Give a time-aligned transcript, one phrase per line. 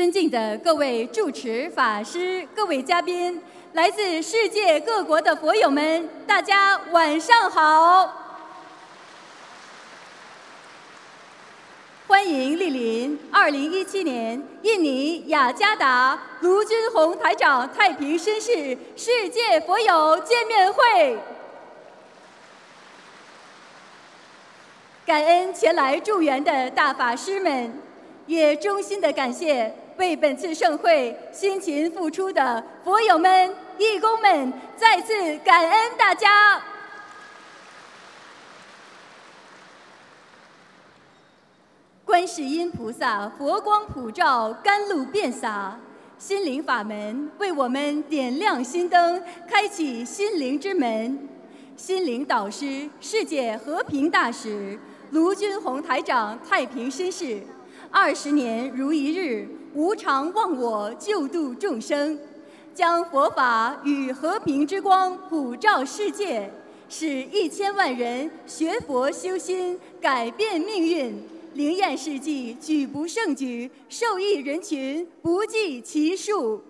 [0.00, 3.38] 尊敬的各位主持法师、各位嘉宾，
[3.74, 8.10] 来自世界各国的佛友们，大家晚上好！
[12.06, 21.18] 欢迎莅临2017年印尼雅加达卢军宏台长太平绅士世界佛友见面会。
[25.04, 27.70] 感恩前来助缘的大法师们，
[28.26, 35.12] 也衷心的感谢为本次盛会辛勤付出的佛友们、义工们，再次
[35.44, 36.58] 感恩大家。
[42.02, 45.78] 观世音菩萨佛光普照，甘露遍洒，
[46.16, 51.28] 心灵法门为我们点亮心灯，开启心灵之门。
[51.76, 54.80] 心灵导师、世界和平大使。
[55.10, 57.42] 卢军宏台长，太平绅士，
[57.90, 62.18] 二十年如一日，无常忘我，救度众生，
[62.74, 66.50] 将佛法与和平之光普照世界，
[66.88, 71.22] 使一千万人学佛修心，改变命运，
[71.54, 76.62] 灵验事迹举不胜举，受益人群不计其数。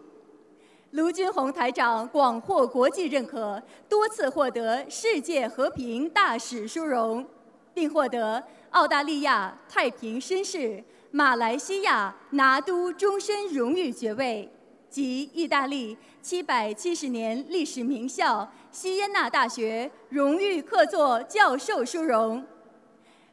[0.91, 7.25] 卢军宏台长广获国际认可，多次获得世界和平大使殊荣。
[7.73, 10.83] 并获得澳大利亚太平绅士、
[11.13, 14.49] 马来西亚拿督终身荣誉爵位
[14.89, 22.45] 及意大利七百七十年历史名校西耶纳大学荣誉客座教授殊荣。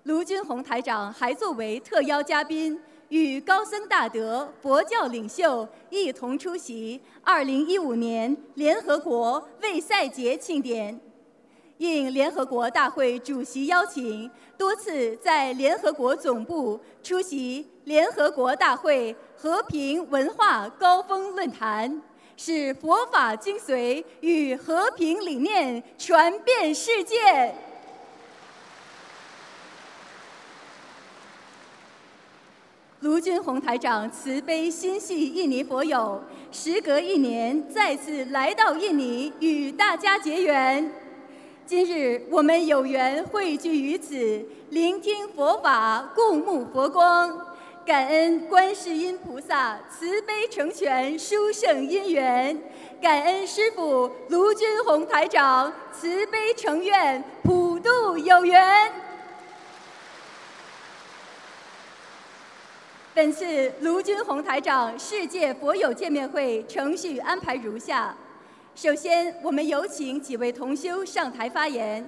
[0.03, 10.99] 卢军宏台长还作为特邀嘉宾，与高僧大德、佛教领袖一同出席2015年联合国卫赛节庆典。
[11.77, 22.01] 应联合国大会主席邀请，多次在联合国总部出席联合国大会和平文化高峰论坛，
[22.35, 27.53] 使佛法精髓与和平理念传遍世界。
[33.01, 36.19] 卢军宏台长慈悲心系印尼佛友，
[36.51, 40.91] 时隔一年再次来到印尼与大家结缘。
[41.67, 47.45] 今日我们有缘汇聚于此，聆听佛法，共沐佛光，
[47.85, 52.57] 感恩观世音菩萨慈悲成全殊胜因缘，
[53.01, 58.89] 感恩师父卢军宏台长慈悲成愿普度有缘。
[63.13, 68.15] 本次卢军宏台长世界佛友见面会程序安排如下。
[68.77, 72.07] 首先，我们有请几位同修上台发言。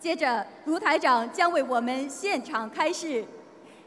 [0.00, 3.22] 接着，卢台长将为我们现场开示。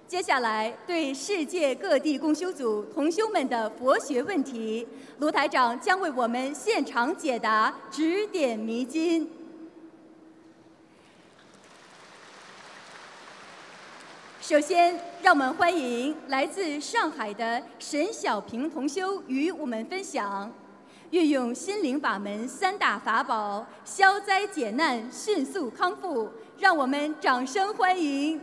[0.07, 4.88] 接下来，对世界各地共修组同修们的佛学问题，
[5.18, 9.28] 卢台长将为我们现场解答，指点迷津。
[14.39, 20.53] 首先，让我们欢迎来自上海的沈小平同修与我们分享。
[21.11, 28.39] 运用心灵法门三大法宝，消灾解难，迅速康复，让我们掌声欢迎！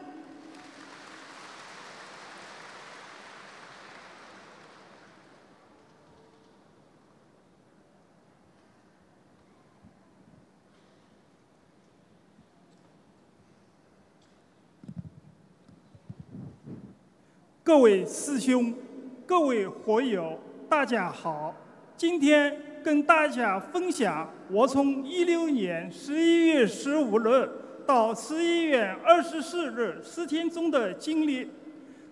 [17.63, 18.75] 各位师兄、
[19.25, 20.37] 各位佛友，
[20.69, 21.55] 大家好。
[21.97, 27.51] 今天跟大家分享我从一六年十一月十五日
[27.87, 31.51] 到十一月二十四日十天中的经历。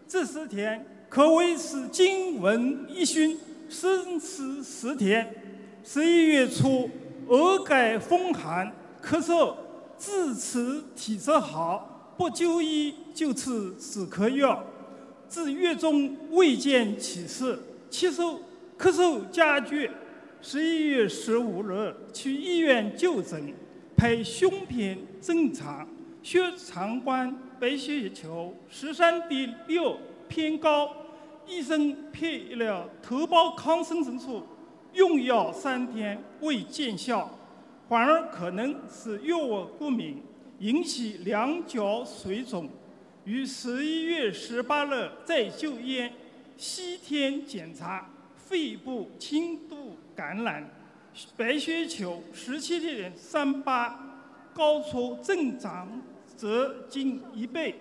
[0.08, 5.34] 这十天可谓是惊闻一熏，生死十天。
[5.84, 6.88] 十一月初，
[7.28, 8.72] 额盖风寒，
[9.02, 9.54] 咳嗽，
[9.98, 14.64] 自此体质好，不就医就吃止咳药，
[15.28, 17.58] 至月中未见起色，
[17.90, 18.38] 咳嗽。
[18.78, 19.90] 咳嗽加剧，
[20.40, 23.54] 十一月十五日去医院就诊，
[23.96, 25.88] 拍胸片正常，
[26.22, 29.96] 血常规白血球十三点六
[30.28, 30.90] 偏高，
[31.46, 34.42] 医生配了头孢抗生素，
[34.92, 37.30] 用药三天未见效，
[37.88, 40.20] 反而可能是药物过敏
[40.58, 42.68] 引起两脚水肿，
[43.24, 46.10] 于十一月十八日在就医
[46.56, 48.10] 西天检查。
[48.46, 50.68] 肺部轻度感染，
[51.36, 53.98] 白血球十七点三八，
[54.52, 55.88] 高出正常
[56.36, 57.74] 值近一倍。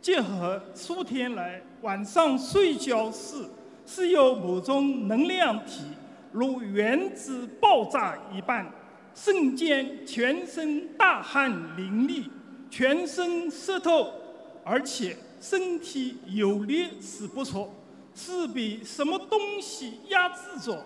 [0.00, 3.44] 结合数天来晚上睡觉时
[3.84, 5.82] 是由某种能量体
[6.30, 8.64] 如原子爆炸一般，
[9.12, 12.28] 瞬间全身大汗淋漓，
[12.70, 14.12] 全身湿透，
[14.62, 17.68] 而且身体有力使不出，
[18.16, 20.82] 是被什么东西压制着，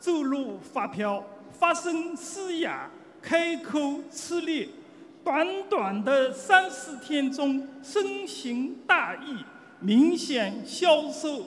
[0.00, 2.90] 走路发飘，发声嘶哑，
[3.22, 4.70] 开口吃力。
[5.24, 9.36] 短短的三四天中，身形大异，
[9.78, 11.46] 明显消瘦，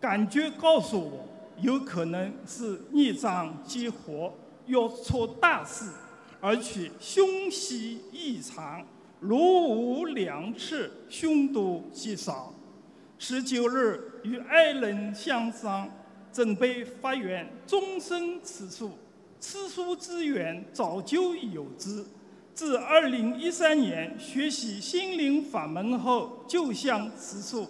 [0.00, 1.28] 感觉告诉我，
[1.60, 4.34] 有可能是孽障激活，
[4.66, 5.92] 要出大事，
[6.40, 8.84] 而且凶习异常，
[9.20, 12.52] 如无两次，凶多吉少。
[13.16, 15.88] 十九日与爱人相商，
[16.32, 18.92] 准备发愿终身吃素，
[19.40, 22.04] 吃素之缘早就有之。
[22.54, 27.68] 自二零一三年学习心灵法门后，就想吃素，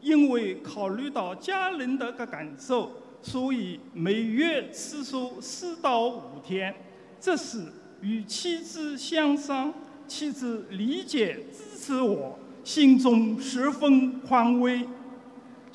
[0.00, 2.90] 因为考虑到家人的个感受，
[3.22, 6.74] 所以每月吃素四到五天。
[7.20, 7.62] 这时
[8.02, 9.72] 与妻子相商，
[10.06, 14.86] 妻子理解支持我，心中十分宽慰。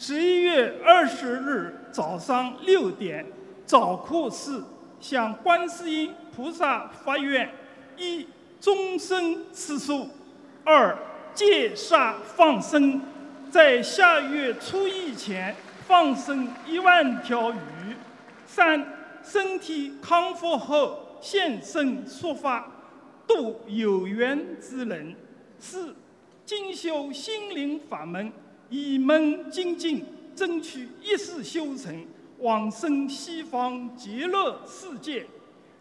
[0.01, 3.25] 十一月二十日早上六点，
[3.65, 4.63] 早课时
[5.01, 7.51] 向观世音菩萨发愿：
[7.97, 8.25] 一。
[8.61, 10.09] 终身吃素，
[10.65, 10.97] 二
[11.33, 13.01] 戒杀放生，
[13.49, 15.55] 在下月初一前
[15.87, 17.95] 放生一万条鱼，
[18.45, 18.85] 三
[19.23, 22.69] 身体康复后现身说法，
[23.25, 25.15] 度有缘之人，
[25.57, 25.95] 四
[26.45, 28.29] 精修心灵法门，
[28.69, 30.05] 以门精进，
[30.35, 32.05] 争取一世修成，
[32.39, 35.25] 往生西方极乐世界，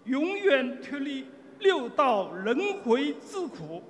[0.04, 1.26] 永远脱离。
[1.60, 3.82] 六道轮回之苦，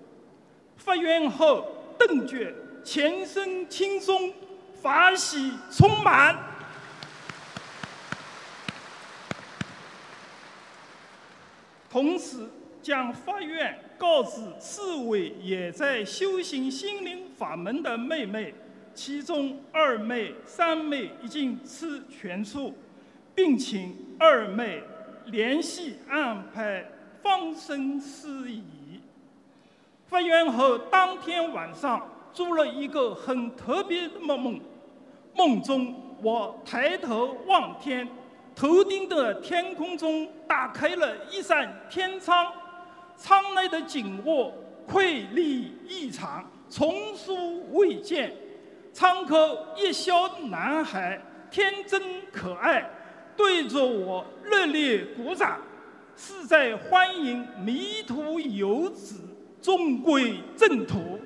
[0.79, 1.67] 发愿后
[1.99, 4.33] 顿觉全身轻松，
[4.81, 6.35] 法喜充满。
[11.91, 12.49] 同时
[12.83, 18.55] 将发愿告知四位也在修行心灵法门的妹妹，
[18.99, 22.75] 其中二妹、三妹已经吃全素，
[23.33, 24.83] 并请二妹
[25.27, 26.85] 联系安排。
[27.23, 29.01] 放生事宜。
[30.07, 34.61] 发愿后当天晚上做了一个很特别的梦，
[35.37, 38.09] 梦中我抬头望天，
[38.57, 42.53] 头顶的天空中打开了一扇天窗，
[43.17, 44.53] 窗内的景物
[44.87, 48.33] 瑰丽异常，从书未见。
[48.99, 51.23] 窗口一小男孩，
[51.53, 52.03] 天真
[52.33, 52.85] 可爱，
[53.37, 55.61] 对着我热烈鼓掌。
[56.17, 59.21] 是在欢迎迷途游子
[59.63, 61.21] 终归正途。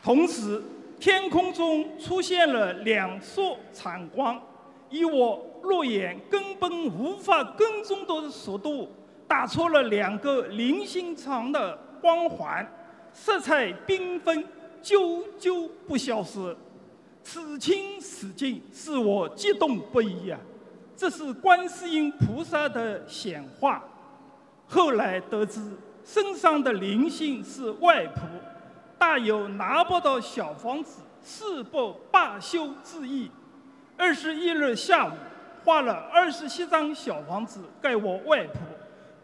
[0.00, 0.62] 同时，
[1.00, 4.40] 天空中出现了两束闪光，
[4.88, 8.88] 以我肉眼根本无法跟踪的速度，
[9.26, 12.66] 打出了两个零星长的光环，
[13.12, 14.44] 色彩缤纷，
[14.82, 16.56] 久久不消失。
[17.22, 20.38] 此情此景，使我激动不已呀！
[20.96, 23.82] 这是观世音菩萨的显化。
[24.66, 25.60] 后来得知，
[26.04, 28.22] 身上的灵性是外婆，
[28.98, 33.30] 大有拿不到小房子誓不罢休之意。
[33.96, 35.12] 二十一日下午，
[35.64, 38.60] 画了二十七张小房子给我外婆，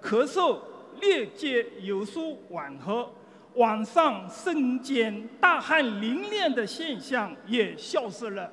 [0.02, 0.58] 咳嗽、
[1.00, 3.08] 裂结有所缓和。
[3.54, 8.52] 晚上身间大汗淋漓的现象也消失了。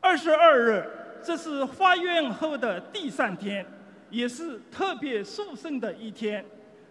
[0.00, 0.84] 二十二日，
[1.22, 3.64] 这是发愿后的第三天，
[4.10, 6.44] 也是特别殊胜的一天。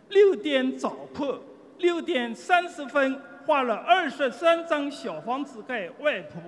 [0.08, 1.42] 六点早课，
[1.80, 6.42] 六点三十分画了二十三张小房子给外婆，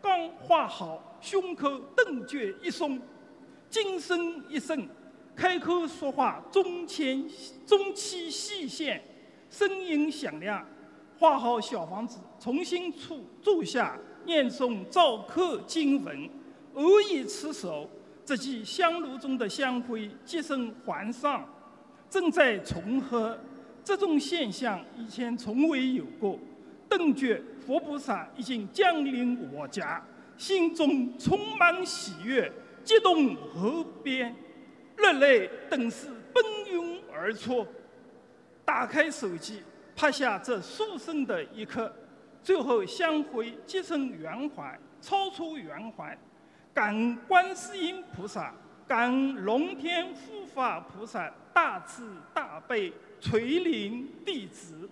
[0.00, 3.00] 刚画好，胸口顿觉一松，
[3.68, 4.16] 精神
[4.48, 4.88] 一振，
[5.36, 7.22] 开口说话，中前
[7.66, 9.02] 中气细线。
[9.48, 10.66] 声音响亮，
[11.18, 16.28] 画好小房子，重新处住下，念诵早课经文，
[16.74, 17.88] 偶一持手，
[18.24, 21.48] 只见香炉中的香灰即身还上，
[22.10, 23.38] 正在重合。
[23.84, 26.38] 这种现象以前从未有过。
[26.88, 30.04] 顿觉佛菩萨已经降临我家，
[30.36, 32.50] 心中充满喜悦，
[32.82, 34.34] 激动无边，
[34.96, 37.66] 热泪顿时奔涌而出。
[38.64, 39.62] 打开手机
[39.94, 41.94] 拍下这殊胜的一刻
[42.42, 46.18] 最后相会结成圆环超出圆环。
[46.74, 48.52] 感恩观世音菩萨
[48.86, 54.88] 感恩龙天护法菩萨大慈大悲垂怜弟子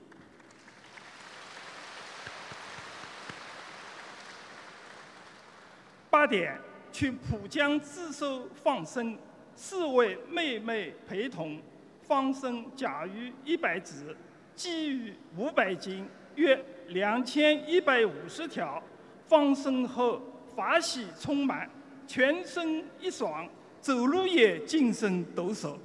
[6.08, 6.58] 八点
[6.92, 9.18] 去浦江自首放生。
[9.56, 11.60] 四位妹妹陪同，
[12.02, 14.16] 放生甲鱼一百只，
[14.56, 18.82] 鲫鱼五百斤，约两千一百五十条。
[19.26, 20.20] 放生后
[20.54, 21.68] 法喜充满，
[22.06, 23.48] 全身一爽，
[23.80, 25.76] 走路也精神抖擞。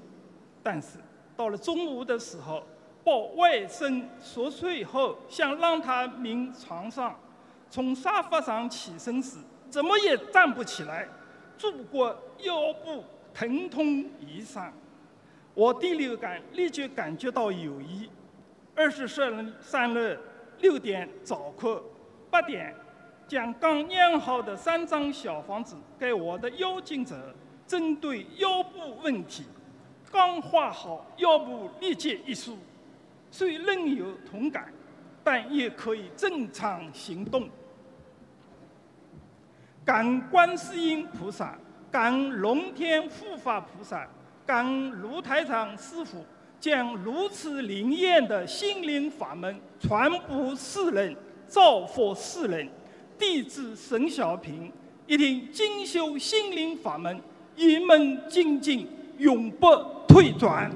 [0.61, 0.97] 但是
[1.37, 2.61] 到了中午的时候，
[3.01, 7.17] 抱外甥熟睡后，想让他明床上，
[7.69, 9.37] 从沙发上起身时，
[9.69, 11.07] 怎么也站不起来，
[11.57, 12.09] 拄过
[12.39, 14.71] 腰部疼痛异常。
[15.53, 18.09] 我第六感立即感觉到有异。
[18.75, 20.19] 二十三日
[20.59, 21.83] 六点早课，
[22.29, 22.75] 八点。
[23.27, 27.31] 将刚酿好的三张小房子给我的腰颈者，
[27.67, 29.43] 针对腰部问题，
[30.11, 32.57] 刚画好，腰部立即一舒，
[33.29, 34.73] 虽仍有痛感，
[35.23, 37.47] 但也可以正常行动。
[39.85, 41.55] 感观世音菩萨，
[41.91, 44.07] 感恩龙天护法菩萨，
[44.45, 46.23] 感恩卢台长师傅，
[46.59, 51.15] 将如此灵验的心灵法门传播世人，
[51.47, 52.69] 造福世人。
[53.17, 54.71] 弟子沈小平
[55.05, 57.19] 一定精修心灵法门，
[57.55, 59.67] 一门精进，永不
[60.07, 60.71] 退转。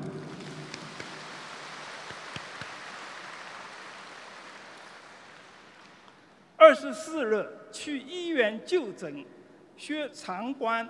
[6.57, 9.23] 二十四日去医院就诊，
[9.77, 10.89] 薛长官，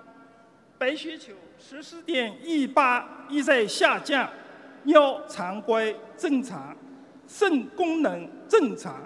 [0.76, 4.28] 白血球十四点一八一在下降，
[4.82, 6.76] 尿常规正常，
[7.26, 9.02] 肾功能正常。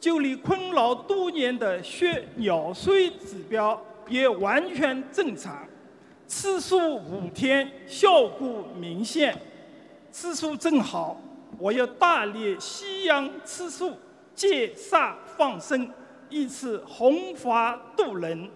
[0.00, 5.64] 就连困扰多年的血尿水指标也完全正常，
[6.26, 9.32] 吃素五天效果明显。
[10.10, 11.20] 吃素正好，
[11.56, 13.92] 我要大力西洋吃素，
[14.34, 15.88] 戒杀放生，
[16.28, 18.50] 以此弘法度人。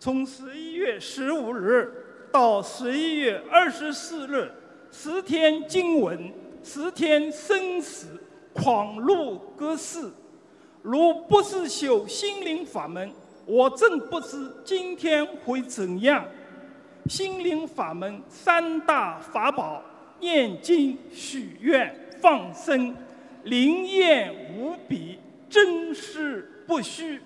[0.00, 1.92] 从十一月十五日
[2.32, 4.50] 到十一月二十四日，
[4.90, 6.32] 十天经文，
[6.64, 8.06] 十天生死，
[8.54, 10.10] 狂入各世。
[10.80, 13.12] 如不是修心灵法门，
[13.44, 16.24] 我真不知今天会怎样。
[17.06, 19.82] 心灵法门三大法宝：
[20.18, 22.96] 念经、许愿、放生，
[23.44, 25.18] 灵验无比，
[25.50, 27.20] 真实不虚。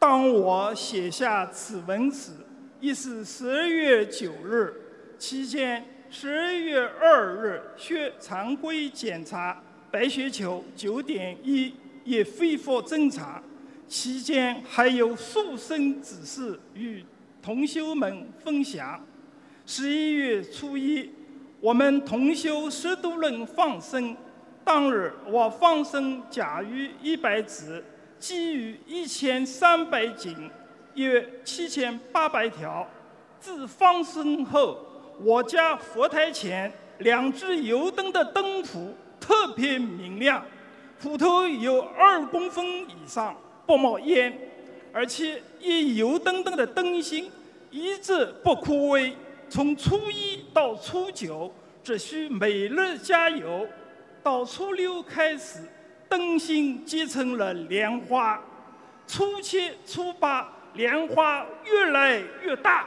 [0.00, 2.32] 当我写下此文时，
[2.80, 4.72] 已是十二月九日，
[5.18, 5.84] 期间。
[6.08, 13.40] 十二月二日血常规检查，白血球九点一，也恢复正常。
[13.86, 17.04] 期间还有塑身指示与
[17.42, 19.04] 同修们分享。
[19.66, 21.10] 十一月初一，
[21.60, 24.16] 我们同修十多人放生，
[24.64, 27.84] 当日我放生甲鱼一百只，
[28.20, 30.48] 基于一千三百井，
[30.94, 32.86] 约七千八百条。
[33.40, 34.86] 自放生后。
[35.22, 40.42] 我家佛台前两只油灯的灯符特别明亮，
[40.98, 43.36] 斧头有二公分以上，
[43.66, 44.32] 不冒烟，
[44.94, 47.30] 而且一油灯灯的灯芯
[47.70, 49.12] 一直不枯萎。
[49.50, 51.52] 从初一到初九
[51.84, 53.66] 只需每日加油，
[54.22, 55.58] 到初六开始
[56.10, 58.42] 灯芯结成了莲花，
[59.06, 62.84] 初七、初八莲花越来越大。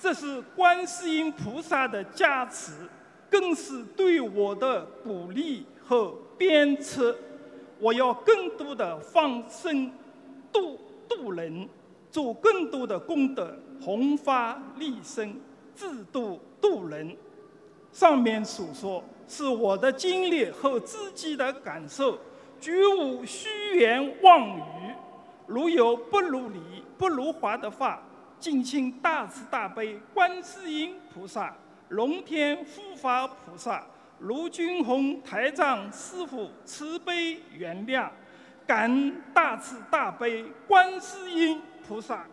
[0.00, 2.72] 这是观世音菩萨的加持，
[3.30, 7.16] 更是对我的鼓励和鞭策。
[7.78, 9.92] 我要更多的放生、
[10.52, 11.68] 度度人，
[12.10, 15.38] 做更多的功德，弘法利生，
[15.76, 17.16] 自度度人。
[17.92, 22.18] 上面所说是我的经历和自己的感受，
[22.60, 24.62] 绝无虚言妄语。
[25.46, 26.60] 如有不如理、
[26.98, 28.02] 不如法的话。
[28.38, 31.56] 敬请大慈大悲观世音菩萨、
[31.88, 33.82] 龙天护法菩萨、
[34.20, 38.10] 卢军宏台长师傅慈悲原谅，
[38.66, 42.26] 感恩大慈大悲观世音菩萨，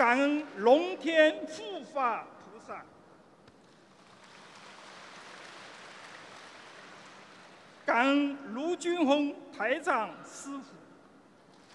[0.00, 2.82] 感恩龙天护法菩萨，
[7.84, 10.64] 感恩卢军宏台长师傅。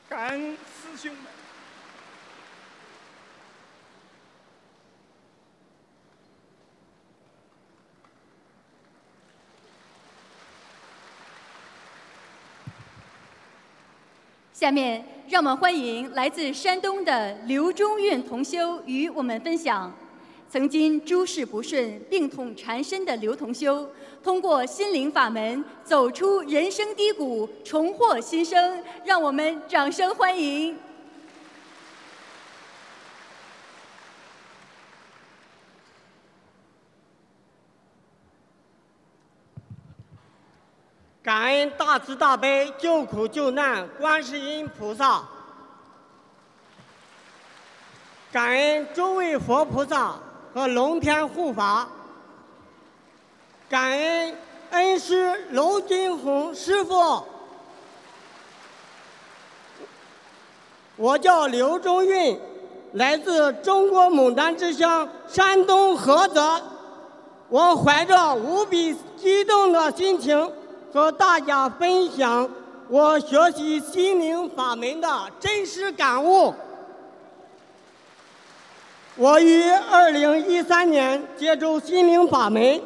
[0.10, 1.45] 感恩师兄们。
[14.56, 19.94] 下面让我们欢迎来自山东的刘中运同修与我们分享。
[20.50, 23.86] 曾经诸事不顺、病痛缠身的刘同修，
[24.24, 28.82] 通过心灵法门走出人生低谷，重获新生。
[29.04, 30.78] 让我们掌声欢迎！
[41.26, 45.24] 感恩大慈大悲救苦救难观世音菩萨，
[48.32, 50.20] 感恩诸位佛菩萨
[50.54, 51.88] 和龙天护法，
[53.68, 54.38] 感恩
[54.70, 57.24] 恩师娄金红师傅。
[60.96, 62.40] 我叫刘忠运，
[62.94, 66.62] 来自中国牡丹之乡山东菏泽，
[67.50, 70.54] 我怀着无比激动的心情。
[70.96, 72.50] 和大家分享
[72.88, 75.10] 我学习心灵法门的
[75.42, 76.54] 真实感悟。
[79.18, 82.82] 我于二零一三年接触心灵法门，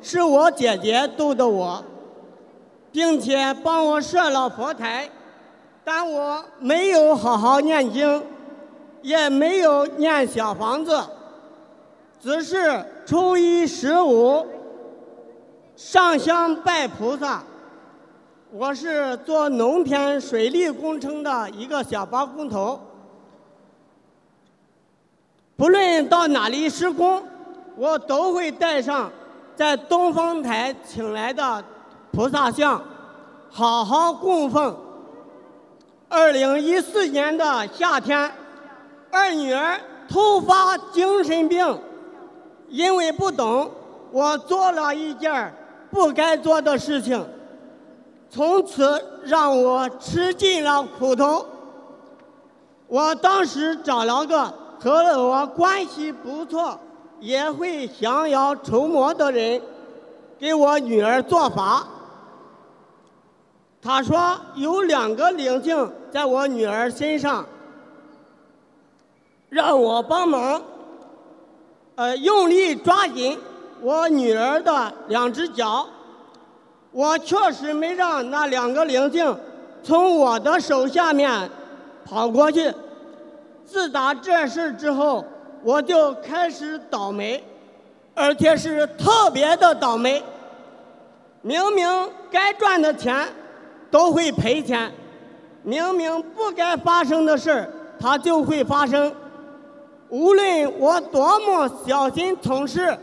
[0.00, 1.84] 是我姐姐度的我，
[2.90, 5.10] 并且帮我设了佛台，
[5.84, 8.24] 但我没有好好念经，
[9.02, 10.98] 也没有念小房子，
[12.22, 14.46] 只是初一十五
[15.76, 17.42] 上香拜菩萨。
[18.52, 22.80] 我是做农田水利工程的一个小包工头，
[25.56, 27.22] 不论到哪里施工，
[27.76, 29.08] 我都会带上
[29.54, 31.64] 在东方台请来的
[32.10, 32.82] 菩萨像，
[33.48, 34.76] 好好供奉。
[36.08, 38.32] 二零一四年的夏天，
[39.12, 41.78] 二女儿突发精神病，
[42.68, 43.70] 因为不懂，
[44.10, 45.54] 我做了一件
[45.88, 47.24] 不该做的事情。
[48.30, 51.44] 从此让我吃尽了苦头。
[52.86, 56.78] 我当时找了个和我关系不错、
[57.18, 59.60] 也会降妖除魔的人，
[60.38, 61.86] 给我女儿做法。
[63.82, 67.44] 他说有两个灵性在我女儿身上，
[69.48, 70.62] 让我帮忙，
[71.96, 73.38] 呃，用力抓紧
[73.80, 75.86] 我女儿的两只脚。
[76.92, 79.36] 我确实没让那两个灵性
[79.82, 81.48] 从我的手下面
[82.04, 82.72] 跑过去。
[83.64, 85.24] 自打这事之后，
[85.62, 87.42] 我就开始倒霉，
[88.14, 90.20] 而且是特别的倒霉。
[91.42, 91.88] 明明
[92.30, 93.28] 该赚的钱
[93.90, 94.92] 都会赔钱，
[95.62, 99.14] 明明不该发生的事它就会发生。
[100.08, 102.98] 无论我多么小心从事，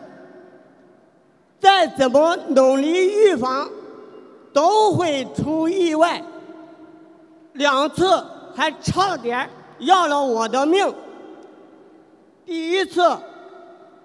[1.57, 3.69] 再怎么努力预防。
[4.57, 6.19] 都会出意外，
[7.53, 10.91] 两次还差点要了我的命。
[12.43, 13.15] 第一次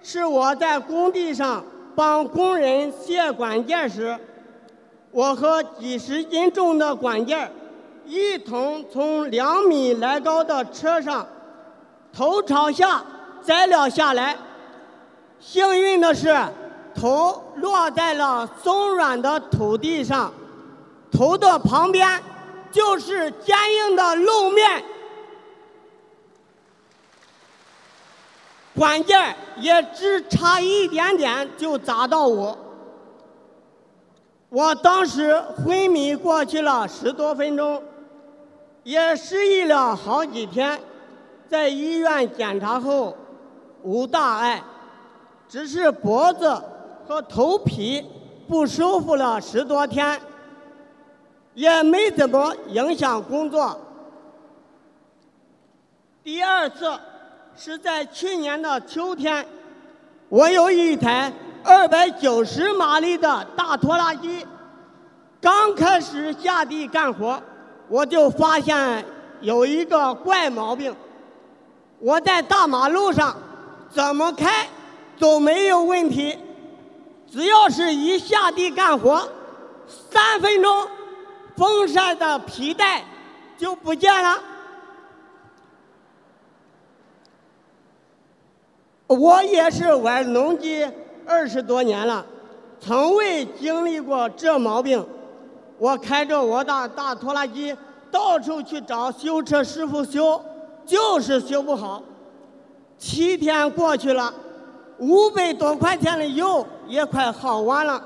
[0.03, 4.15] 是我在工地上帮工人卸管件时，
[5.09, 7.51] 我和几十斤重的管件
[8.05, 11.25] 一同从两米来高的车上
[12.15, 13.03] 头朝下
[13.41, 14.37] 栽了下来，
[15.39, 16.31] 幸运的是
[16.93, 20.31] 头落在了松软的土地上。
[21.13, 22.21] 头的旁边
[22.71, 24.83] 就是坚硬的路面，
[28.75, 32.57] 关键也只差一点点就砸到我。
[34.49, 37.81] 我当时昏迷过去了十多分钟，
[38.81, 40.79] 也失忆了好几天，
[41.47, 43.15] 在医院检查后
[43.83, 44.63] 无大碍，
[45.47, 46.59] 只是脖子
[47.07, 48.03] 和头皮
[48.47, 50.19] 不舒服了十多天。
[51.53, 53.79] 也没怎么影响工作。
[56.23, 56.91] 第二次
[57.55, 59.45] 是在去年的秋天，
[60.29, 61.31] 我有一台
[61.63, 64.45] 二百九十马力的大拖拉机，
[65.41, 67.41] 刚开始下地干活，
[67.87, 69.05] 我就发现
[69.41, 70.95] 有一个怪毛病。
[71.99, 73.35] 我在大马路上
[73.89, 74.67] 怎么开
[75.19, 76.37] 都没有问题，
[77.29, 79.29] 只要是一下地干活，
[80.09, 80.87] 三分钟。
[81.55, 83.03] 风扇的皮带
[83.57, 84.37] 就不见了。
[89.07, 90.87] 我也是玩农机
[91.27, 92.25] 二十多年了，
[92.79, 95.05] 从未经历过这毛病。
[95.77, 97.75] 我开着我的大拖拉机
[98.09, 100.41] 到处去找修车师傅修，
[100.85, 102.01] 就是修不好。
[102.97, 104.33] 七天过去了，
[104.97, 108.01] 五百多块钱的油也快耗完了。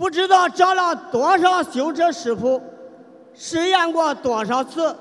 [0.00, 2.58] 不知道找了多少修车师傅，
[3.34, 4.96] 试验过多少次，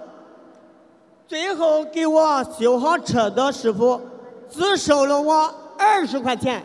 [1.25, 4.01] 最后给我修好车的师傅
[4.49, 6.61] 只收了我二十块钱。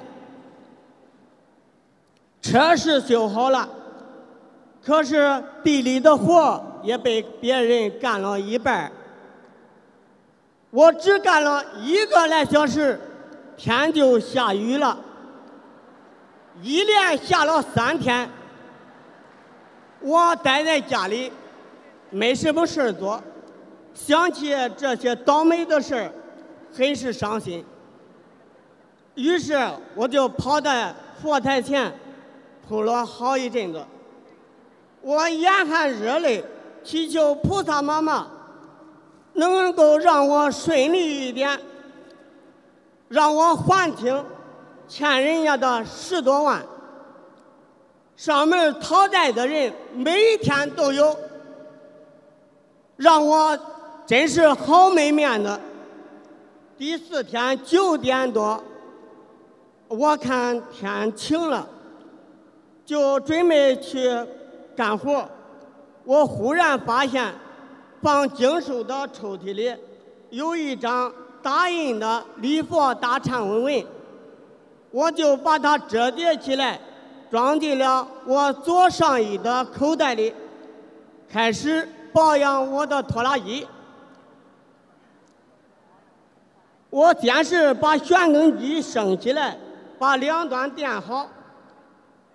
[2.42, 3.68] 车是修好了，
[4.85, 8.90] 可是地里的活也被别人干了一半
[10.73, 13.01] 我只干了一个来小时，
[13.57, 14.99] 天就下雨了，
[16.62, 18.29] 一连下了三天。
[20.01, 21.33] 我待在家里，
[22.11, 23.23] 没什么事做，
[23.95, 26.11] 想起这些倒霉的事
[26.77, 27.64] 很是伤心。
[29.14, 29.59] 于是
[29.95, 31.93] 我就跑在佛台前。
[32.67, 33.85] 哭了好一阵子，
[35.03, 36.43] 我眼含热泪，
[36.83, 38.27] 祈求菩萨妈妈
[39.35, 41.61] 能够让我顺利一点，
[43.09, 44.25] 让我还清
[44.88, 46.64] 欠人家的十多万。
[48.16, 51.16] 上门讨债的人每天都有，
[52.97, 53.59] 让我
[54.07, 55.59] 真是好没面子。
[56.79, 58.62] 第四天九点多，
[59.88, 61.68] 我看天晴了。
[62.87, 64.11] 就准备去
[64.77, 65.27] 干活，
[66.05, 67.33] 我忽然发现
[68.03, 69.75] 放经书的抽屉里
[70.29, 71.11] 有一张
[71.42, 73.87] 打印的礼佛大忏悔文，
[74.94, 76.78] 我就把它折叠起来，
[77.28, 80.33] 装进了我左上衣的口袋里，
[81.28, 83.66] 开始保养我的拖拉机。
[86.90, 89.59] 我先是把旋耕机升起来，
[89.98, 91.28] 把两端垫好。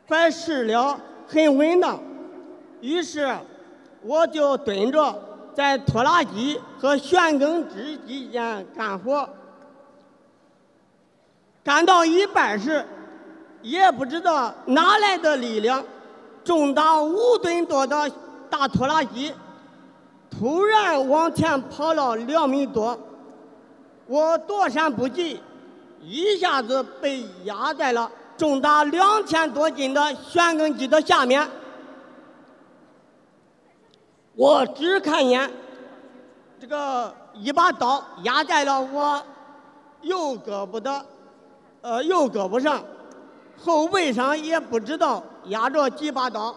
[0.06, 1.98] 快试了很稳当，
[2.82, 3.34] 于是
[4.02, 5.16] 我就蹲着
[5.56, 9.30] 在拖拉机和旋耕机之间干活。
[11.70, 12.84] 干到一半时，
[13.62, 15.86] 也不知道哪来的力量，
[16.44, 18.12] 重达五吨多的
[18.50, 19.32] 大拖拉机
[20.32, 22.98] 突然往前跑了两米多，
[24.08, 25.40] 我躲闪不及，
[26.02, 28.10] 一下子被压在了。
[28.36, 31.48] 重达两千多斤的旋耕机的下面，
[34.34, 35.48] 我只看见
[36.60, 39.22] 这个一把刀压在了我
[40.02, 41.06] 右胳膊的
[41.82, 42.84] 呃右胳膊上，
[43.58, 46.56] 后背上也不知道压着几把刀，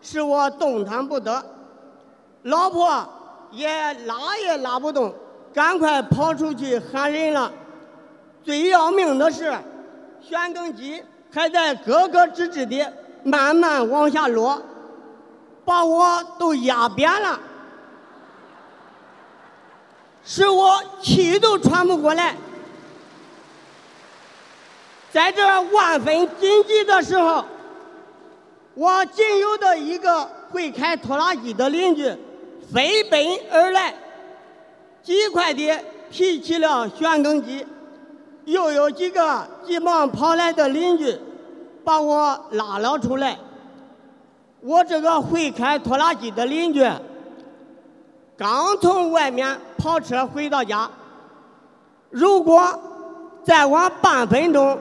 [0.00, 1.44] 使我动弹不得。
[2.42, 3.06] 老婆
[3.50, 3.68] 也
[4.06, 5.12] 拉也拉不动，
[5.52, 7.50] 赶快跑出去喊人了。
[8.44, 9.52] 最要命的是，
[10.20, 11.02] 旋耕机。
[11.30, 12.90] 还在咯咯吱吱的
[13.22, 14.62] 慢慢往下落，
[15.62, 17.38] 把我都压扁了，
[20.24, 22.34] 使我气都喘不过来。
[25.12, 27.44] 在这万分紧急的时候，
[28.74, 32.14] 我仅有的一个会开拖拉机的邻居
[32.72, 33.18] 飞奔
[33.50, 33.94] 而来，
[35.02, 35.72] 极快地
[36.10, 37.66] 提起了旋耕机。
[38.44, 41.18] 又有几个急忙跑来的邻居，
[41.84, 43.36] 把我拉了出来。
[44.60, 46.82] 我这个会开拖拉机的邻居，
[48.36, 50.90] 刚从外面跑车回到家。
[52.10, 52.62] 如果
[53.44, 54.78] 再晚半分钟，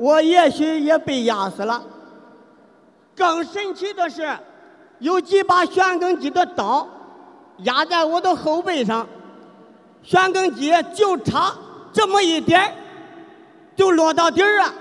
[0.00, 1.82] 我也许也被压死了。
[3.14, 4.26] 更神奇的是，
[4.98, 6.88] 有几把旋耕机的刀
[7.58, 9.06] 压在我的后背上，
[10.02, 11.54] 旋耕机就差
[11.92, 12.74] 这么一点。
[13.76, 14.74] 就落到底儿了。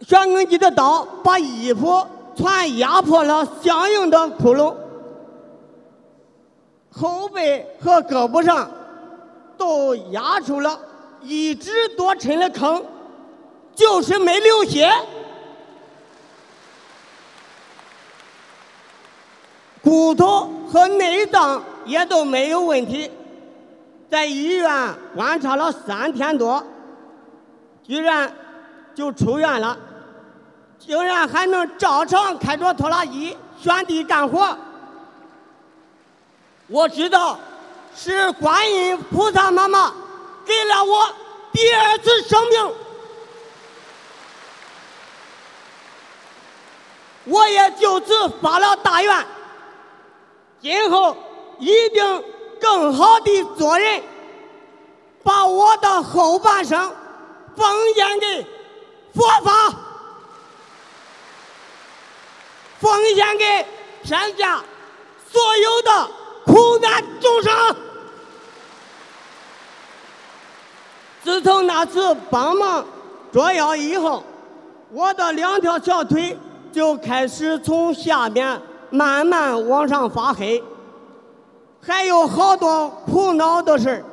[0.00, 4.74] 旋耕机的刀把衣服全压破了，相应的窟窿，
[6.90, 8.70] 后背和胳膊上
[9.56, 10.78] 都压出了
[11.26, 12.84] 一指多深的坑，
[13.74, 14.88] 就是没流血。
[19.82, 23.10] 骨头和内脏也都没有问题。
[24.08, 26.64] 在医院观察了三天多，
[27.82, 28.32] 居然
[28.94, 29.76] 就出院了，
[30.78, 34.56] 竟然还能照常开着拖拉机旋地干活。
[36.68, 37.38] 我知道
[37.96, 39.92] 是观音菩萨妈妈
[40.46, 41.14] 给了我
[41.52, 42.74] 第二次生命，
[47.24, 49.26] 我也就此发了大愿，
[50.60, 51.16] 今后
[51.58, 52.24] 一定。
[52.58, 54.02] 更好的做人，
[55.22, 56.90] 把我的后半生
[57.54, 58.46] 奉献给
[59.14, 59.74] 佛法，
[62.80, 63.66] 奉献给
[64.02, 64.64] 天下
[65.30, 66.10] 所有的
[66.46, 67.76] 苦难众生。
[71.26, 72.86] 自从那次帮忙
[73.32, 74.22] 捉妖以后，
[74.92, 76.38] 我的两条小腿
[76.70, 80.62] 就开始从下面慢慢往上发黑，
[81.80, 84.04] 还有好多苦恼的事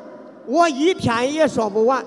[0.47, 2.03] 我一天也说不完。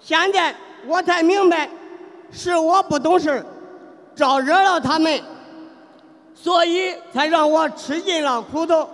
[0.00, 0.52] 现在
[0.88, 1.70] 我才明白，
[2.32, 3.46] 是我不懂事
[4.16, 5.22] 招惹了他们，
[6.34, 8.88] 所以才让我吃尽了苦头。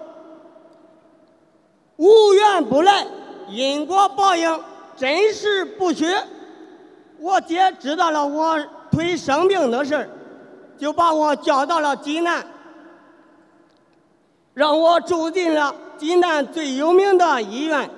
[1.96, 3.06] 无缘不来，
[3.48, 4.60] 因果报应，
[4.96, 6.06] 真实不虚。
[7.18, 8.58] 我姐知道了我
[8.90, 10.08] 腿生病的事
[10.78, 12.44] 就把我叫到了济南，
[14.54, 17.88] 让我住进了济南最有名的医院。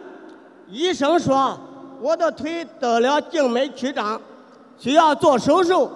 [0.68, 1.58] 医生说。
[2.02, 4.18] 我的腿得了静脉曲张，
[4.78, 5.90] 需要做手术。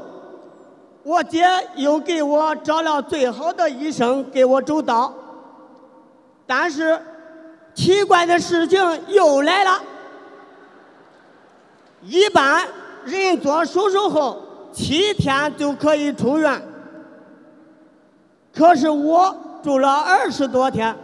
[1.02, 5.10] 我姐又给我找了最好的医生给我主刀，
[6.46, 7.00] 但是
[7.74, 9.82] 奇怪的事情又来了。
[12.02, 12.66] 一般
[13.04, 16.62] 人做手术后七天就可以出院，
[18.54, 20.96] 可是我住了二十多天，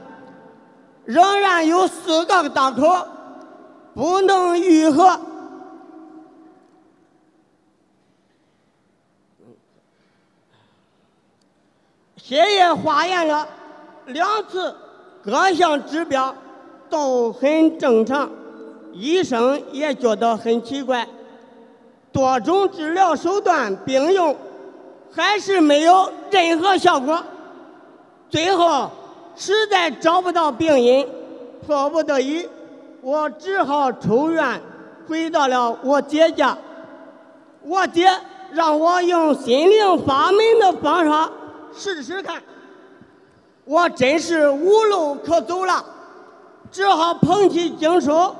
[1.04, 3.06] 仍然有四个大口。
[3.92, 5.20] 不能愈合，
[12.16, 13.46] 血液化验了
[14.06, 14.74] 两次，
[15.24, 16.32] 各项指标
[16.90, 18.28] 都很正常，
[18.92, 21.06] 医生也觉得很奇怪，
[22.12, 24.36] 多种治疗手段并用，
[25.12, 27.22] 还是没有任何效果，
[28.28, 28.90] 最后
[29.36, 31.08] 实在找不到病因，
[31.66, 32.46] 迫不得已。
[33.02, 34.60] 我只好出院，
[35.08, 36.58] 回到了我姐家。
[37.62, 38.10] 我姐
[38.52, 41.30] 让我用心灵法门的方法
[41.74, 42.42] 试试看。
[43.64, 45.84] 我真是无路可走了，
[46.72, 48.34] 只好捧起经书，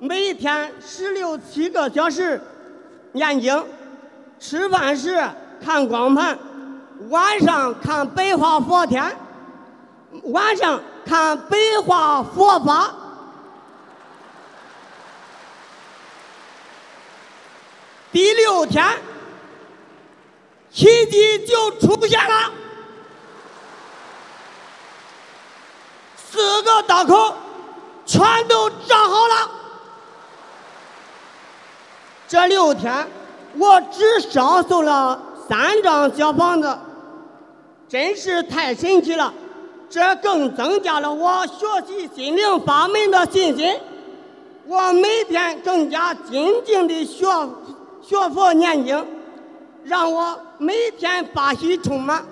[0.00, 2.40] 每天十六七个小时
[3.12, 3.64] 念经，
[4.40, 5.22] 吃饭时
[5.64, 6.36] 看光盘，
[7.10, 9.16] 晚上看白话佛天，
[10.24, 12.94] 晚上看白话佛法。
[18.10, 18.84] 第六天，
[20.70, 22.50] 奇迹就出现了，
[26.16, 27.36] 四个刀口
[28.04, 29.50] 全都长好了。
[32.28, 33.06] 这六天，
[33.58, 36.78] 我只烧送了三张小房子，
[37.88, 39.32] 真是太神奇了！
[39.90, 43.78] 这更增加了我学习心灵法门的信心。
[44.66, 47.26] 我每天更加精进的学。
[48.04, 49.06] 学佛念经，
[49.84, 52.24] 让我每天法喜充满，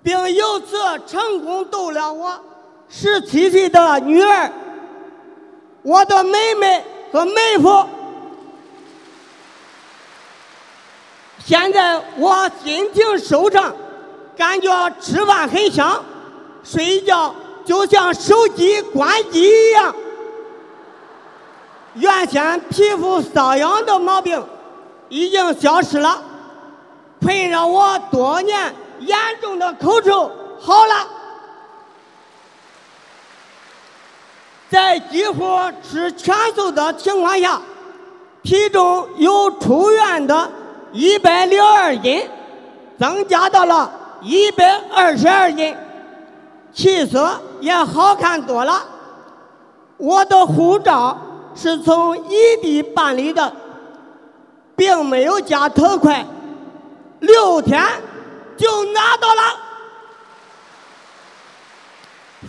[0.00, 0.76] 并由此
[1.08, 2.38] 成功逗了我
[2.88, 4.50] 十七岁的女儿、
[5.82, 7.84] 我的妹妹和妹夫。
[11.44, 13.74] 现在我心情舒畅，
[14.36, 16.02] 感觉吃饭很香，
[16.62, 19.94] 睡觉就像手机关机一样。
[21.94, 24.42] 原先皮肤瘙痒的毛病
[25.08, 26.22] 已经消失了，
[27.20, 31.06] 困扰我多年严重的口臭好了，
[34.74, 35.56] 在几乎
[35.88, 37.62] 吃全素的情况下，
[38.42, 40.50] 体重由出院的
[40.90, 42.28] 一百零二斤
[42.98, 43.88] 增加到了
[44.20, 45.76] 一百二十二斤，
[46.72, 48.82] 气色也好看多了，
[49.96, 51.16] 我的护照。
[51.56, 53.52] 是从异地办理的，
[54.74, 56.26] 并没有加特快，
[57.20, 57.80] 六天
[58.56, 59.42] 就拿到了。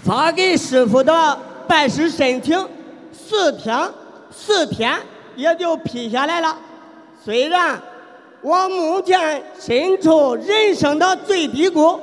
[0.04, 2.68] 发给师傅的拜师申请，
[3.12, 3.92] 四天
[4.32, 4.98] 四天
[5.36, 6.58] 也就批下来了。
[7.24, 7.82] 虽然
[8.42, 12.00] 我目前身处人生的最低谷，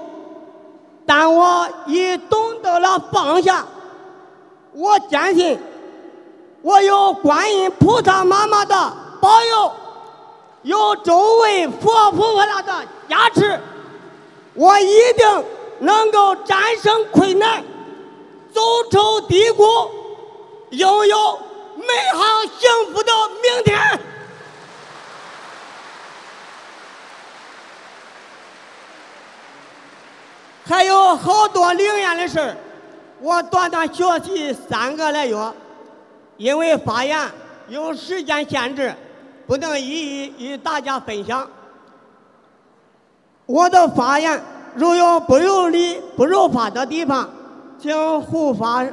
[1.06, 3.64] 但我已懂得了放下。
[4.72, 5.58] 我坚信。
[6.62, 8.74] 我有观音菩萨妈妈的
[9.20, 9.72] 保佑，
[10.62, 12.72] 有周围佛菩萨的
[13.08, 13.58] 加持，
[14.54, 15.44] 我一定
[15.80, 17.64] 能够战胜困难，
[18.52, 18.60] 走
[18.90, 19.64] 出低谷，
[20.70, 21.38] 拥有
[21.76, 22.22] 美好
[22.58, 23.12] 幸福的
[23.42, 24.00] 明天。
[30.64, 32.56] 还有好多灵验的事
[33.20, 35.36] 我短短学习三个来月。
[36.38, 37.30] 因为发言
[37.68, 38.92] 有时间限制，
[39.46, 41.48] 不能一一与大家分享。
[43.46, 44.42] 我的发言
[44.74, 47.30] 如有不有理、不如法的地方，
[47.82, 48.86] 请护法，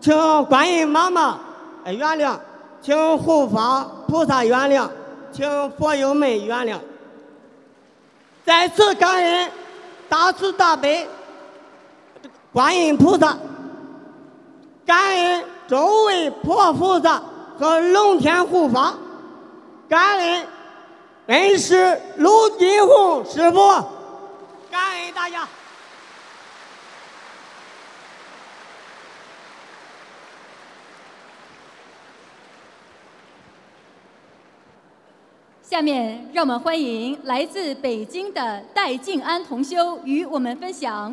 [0.00, 1.40] 请观音妈妈
[1.84, 2.38] 原谅，
[2.80, 4.88] 请护法菩萨原谅，
[5.32, 6.78] 请佛友们原谅。
[8.46, 9.50] 在此感恩。
[10.06, 11.08] 大慈大悲
[12.52, 13.36] 观音菩萨，
[14.86, 17.20] 感恩周围婆菩萨
[17.58, 18.94] 和龙天护法，
[19.88, 20.46] 感恩
[21.26, 23.58] 恩师卢金红师傅，
[24.70, 25.48] 感恩大家。
[35.74, 41.12] 下面让我们欢迎来自北京的戴静安同修与我们分享：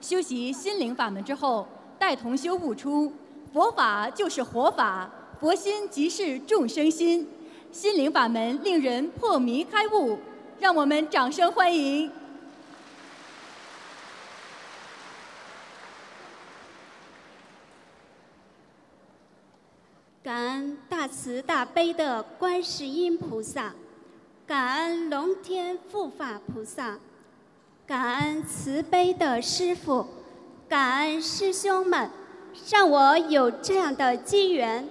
[0.00, 1.64] 修习心灵法门之后，
[2.00, 3.12] 戴同修悟出
[3.52, 5.08] 佛法就是活法，
[5.40, 7.28] 佛心即是众生心，
[7.70, 10.18] 心灵法门令人破迷开悟。
[10.58, 12.10] 让我们掌声欢迎！
[20.24, 23.72] 感恩大慈大悲的观世音菩萨，
[24.52, 26.98] 感恩龙天护法菩萨，
[27.86, 30.04] 感恩慈悲的师父，
[30.68, 32.10] 感恩师兄们，
[32.70, 34.86] 让我有这样的机缘，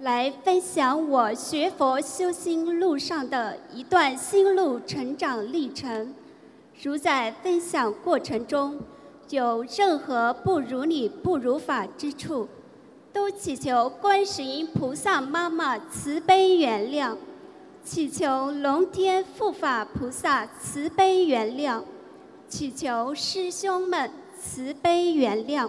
[0.00, 6.14] 来分享我学佛修心路上的一段心路成长历程。
[6.82, 8.80] 如在分享过程中
[9.28, 12.48] 有任何不如理、不如法之处，
[13.12, 17.14] 都祈求观世音菩萨妈妈慈悲原谅，
[17.84, 21.82] 祈求龙天护法菩萨慈悲原谅，
[22.48, 25.68] 祈求师兄们慈悲原谅。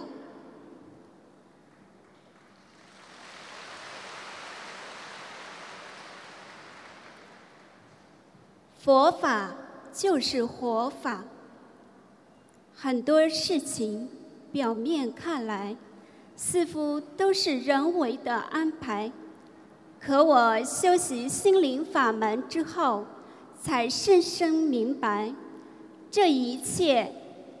[8.78, 9.52] 佛法
[9.92, 11.24] 就是活法，
[12.76, 14.08] 很多事情
[14.52, 15.76] 表面看来。
[16.36, 19.12] 似乎都是人为的安排，
[20.06, 23.06] 可我修习心灵法门之后，
[23.62, 25.32] 才深深明白，
[26.10, 27.10] 这一切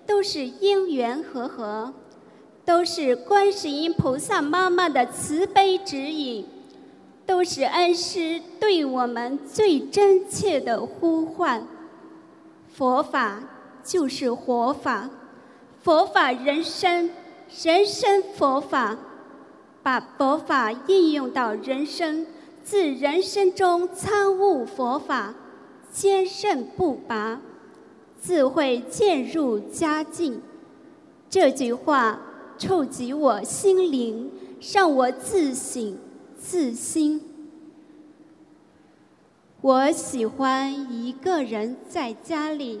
[0.06, 1.94] 都是因缘和合，
[2.62, 6.46] 都是观世音菩萨妈妈的慈悲指引，
[7.24, 11.66] 都是恩师对我们最真切的呼唤。
[12.74, 13.42] 佛法
[13.82, 15.08] 就是活法，
[15.82, 17.10] 佛法人生。
[17.62, 18.96] 人生佛法，
[19.82, 22.26] 把佛法应用到人生，
[22.64, 25.34] 自人生中参悟佛法，
[25.92, 27.42] 坚韧不拔，
[28.18, 30.40] 自会渐入佳境。
[31.28, 32.18] 这句话
[32.56, 34.30] 触及我心灵，
[34.72, 35.98] 让我自省
[36.38, 37.20] 自心。
[39.60, 42.80] 我喜欢一个人在家里，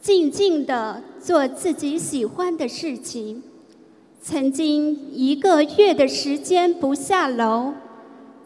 [0.00, 3.42] 静静的做自己喜欢的事情。
[4.22, 7.72] 曾经一个月的时间不下楼，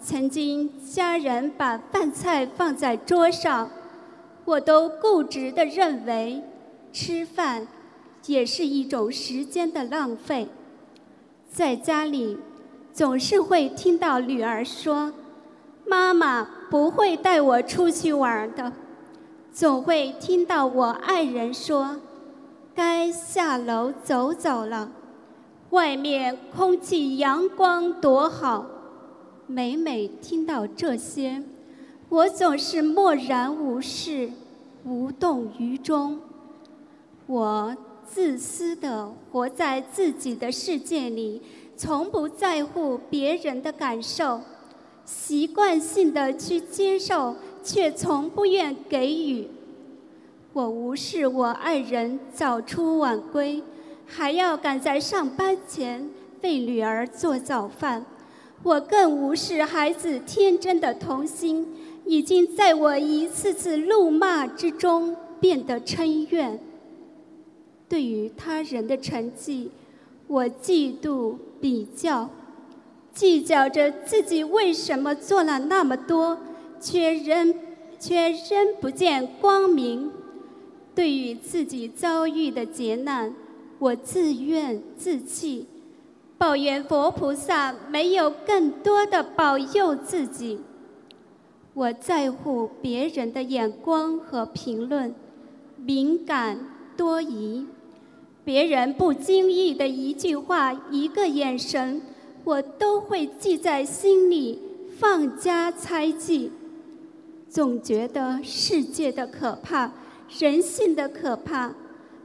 [0.07, 3.71] 曾经家人把饭菜放在桌上，
[4.45, 6.43] 我都固执的认为
[6.93, 7.67] 吃饭
[8.27, 10.47] 也是一种时间的浪费。
[11.51, 12.37] 在家里，
[12.93, 15.11] 总是会听到女儿说
[15.89, 18.71] ：“妈妈不会带我出去玩的。”
[19.55, 21.99] 总会听到我爱人说
[22.77, 24.93] ：“该下楼走走了。”
[25.71, 28.67] 外面空气阳光多好，
[29.47, 31.43] 每每听到这些，
[32.09, 34.31] 我总是默然无视，
[34.85, 36.19] 无动于衷。
[37.27, 37.77] 我
[38.07, 41.43] 自私的活在自己的世界里，
[41.77, 44.41] 从不在乎别人的感受，
[45.05, 49.49] 习惯性的去接受，却从不愿给予。
[50.55, 53.63] 我无视我爱人早出晚归。
[54.07, 56.09] 还要赶在上班前
[56.43, 58.05] 为女儿做早饭，
[58.65, 61.67] 我更无视孩子天真的童心，
[62.07, 66.59] 已经在我一次次怒骂之中变得嗔怨。
[67.87, 69.71] 对于他人的成绩，
[70.27, 72.31] 我嫉妒比较，
[73.13, 76.39] 计较着自己为什么做了那么多，
[76.81, 77.55] 却仍
[78.01, 80.11] 却仍不见光明。
[80.95, 83.35] 对于自己遭遇的劫难。
[83.81, 85.67] 我自怨自弃，
[86.45, 90.61] 抱怨佛菩萨没有更多的保佑自己。
[91.73, 95.15] 我在乎别人的眼光和评论，
[95.79, 96.59] 敏感
[96.99, 97.67] 多疑。
[98.45, 102.03] 别人不经意的一句话、一个眼神，
[102.45, 104.61] 我都会记在心里，
[104.99, 106.53] 放加猜忌。
[107.49, 109.91] 总觉得世界的可怕，
[110.39, 111.73] 人性的可怕。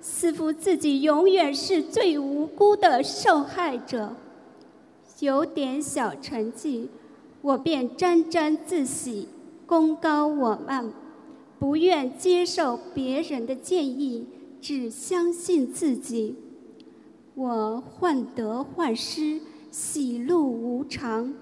[0.02, 4.16] 似乎自己永远是最无辜的受害者，
[5.20, 6.90] 有点小成绩，
[7.42, 9.28] 我便沾沾自喜，
[9.66, 10.92] 功高我慢，
[11.60, 14.26] 不愿接受别人的建议，
[14.62, 16.36] 只相信自己。
[17.36, 21.34] 我患得患失，喜怒无常，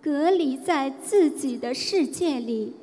[0.00, 2.74] 隔离在自己的世界里，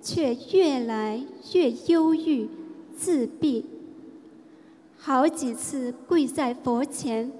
[0.00, 2.48] 却越来越忧郁、
[2.96, 3.64] 自闭。
[5.06, 7.30] 好几次跪在佛前，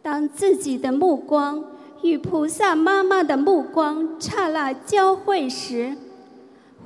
[0.00, 1.62] 当自己的目光
[2.02, 5.94] 与菩萨妈妈的目光刹那交汇时，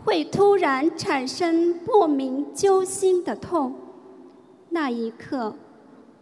[0.04, 3.72] 会突然产生莫名揪心的痛。
[4.70, 5.54] 那一刻，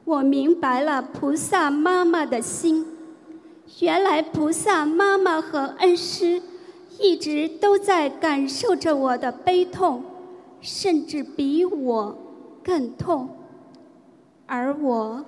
[0.05, 2.85] 我明白了菩萨妈妈的心。
[3.81, 6.43] 原来菩萨妈妈和恩师
[6.99, 10.03] 一直都在感受着我的悲痛，
[10.61, 12.19] 甚至比我
[12.63, 13.31] 更痛。
[14.49, 15.25] 而我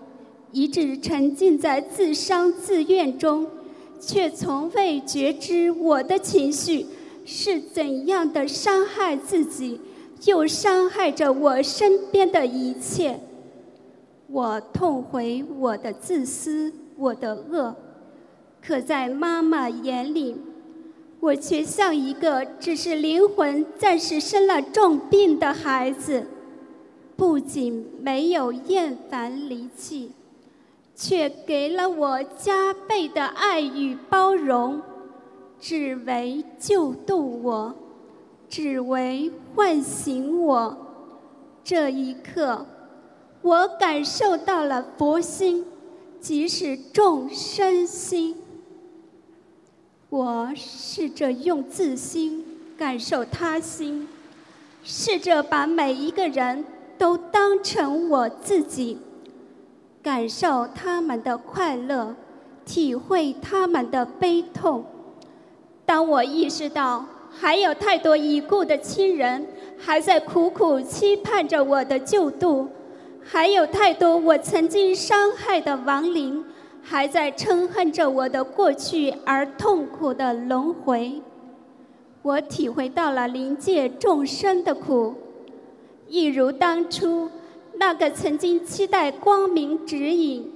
[0.50, 3.46] 一直沉浸在自伤自怨中，
[4.00, 6.84] 却从未觉知我的情绪。
[7.22, 9.78] 是怎样的伤害自己，
[10.24, 13.20] 又伤害着我身边的一切？
[14.26, 17.76] 我痛悔我的自私，我的恶，
[18.60, 20.34] 可在妈妈眼里，
[21.20, 26.26] 我却像一个只是灵魂暂时生了重病的孩子，
[27.20, 30.12] 不仅没有厌烦离弃，
[30.96, 34.80] 却给了我加倍的爱与包容。
[35.60, 37.74] 只为救度我，
[38.48, 40.74] 只为唤醒我。
[41.62, 42.64] 这一刻，
[43.42, 45.66] 我感受到了佛心，
[46.22, 48.34] 即是众生心。
[50.08, 52.46] 我试着用自心
[52.78, 54.08] 感受他心，
[54.82, 56.64] 试着把每一个人
[57.00, 58.98] 都当成我自己，
[60.02, 62.14] 感受他们的快乐，
[62.66, 64.84] 体会他们的悲痛。
[65.86, 69.46] 当我意识到还有太多已故的亲人
[69.78, 72.68] 还在苦苦期盼着我的救度，
[73.24, 76.44] 还有太多我曾经伤害的亡灵
[76.82, 81.22] 还在嗔恨着我的过去而痛苦的轮回，
[82.20, 85.14] 我体会到了临界众生的苦，
[86.10, 87.30] 一如当初
[87.78, 90.52] 那个曾经期待光明指引。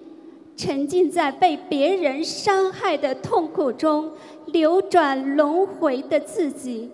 [0.57, 4.13] 沉浸在被别人伤害的痛苦中
[4.47, 6.93] 流转轮回的自己，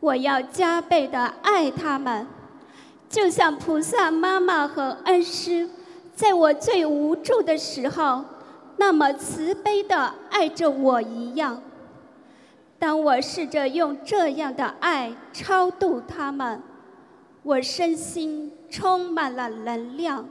[0.00, 2.26] 我要加倍的爱他们，
[3.08, 5.68] 就像菩萨妈妈和恩师，
[6.12, 8.24] 在我最无助的时候，
[8.78, 11.62] 那么慈悲的爱着我一样。
[12.80, 16.60] 当我试着用这样的爱超度他们，
[17.42, 20.28] 我身心充满了能量。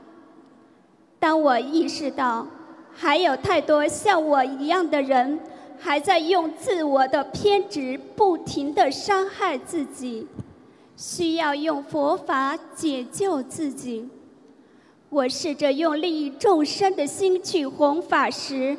[1.18, 2.46] 当我意识到
[2.94, 5.38] 还有太多像我一样的人
[5.78, 10.26] 还在用自我的偏执不停地伤害自己，
[10.96, 14.08] 需要用佛法解救自己，
[15.08, 18.76] 我试着用利益众生的心去弘法时，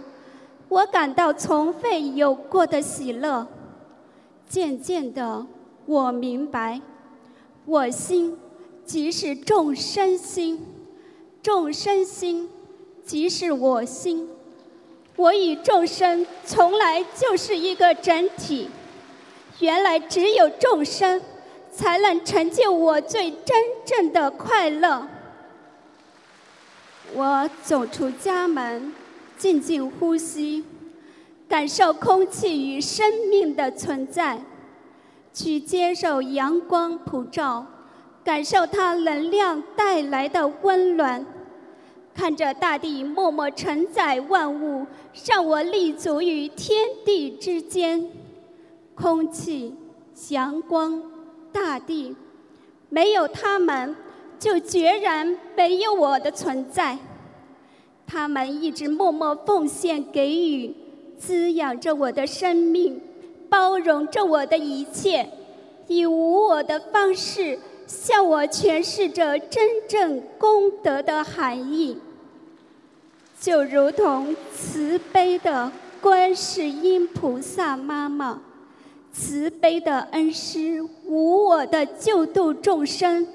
[0.69, 3.47] 我感到从未有过的喜乐。
[4.47, 5.45] 渐渐的，
[5.85, 6.79] 我明白，
[7.65, 8.37] 我心
[8.85, 10.65] 即是众生心。
[11.43, 12.49] 众生心，
[13.03, 14.29] 即是我心。
[15.15, 18.69] 我与众生从来就是一个整体。
[19.59, 21.21] 原来只有众生，
[21.71, 25.07] 才能成就我最真正的快乐。
[27.13, 28.93] 我走出家门，
[29.37, 30.63] 静静呼吸，
[31.49, 34.39] 感受空气与生命的存在，
[35.33, 37.65] 去接受阳光普照。
[38.23, 41.25] 感受它能量带来的温暖，
[42.13, 44.85] 看着大地默默承载万物，
[45.25, 48.07] 让我立足于天地之间。
[48.93, 49.73] 空气、
[50.29, 51.01] 阳光、
[51.51, 52.15] 大地，
[52.89, 53.95] 没有它们，
[54.37, 56.95] 就决然没有我的存在。
[58.05, 60.75] 它们一直默默奉献、给予、
[61.17, 63.01] 滋养着我的生命，
[63.51, 65.29] 包容着我的一切，
[65.87, 67.59] 以无我的方式。
[67.87, 71.97] 向我诠释着真正功德的含义，
[73.37, 78.41] 就如同慈悲的观世音菩萨妈妈，
[79.11, 83.27] 慈悲的恩师，无我的救度众生，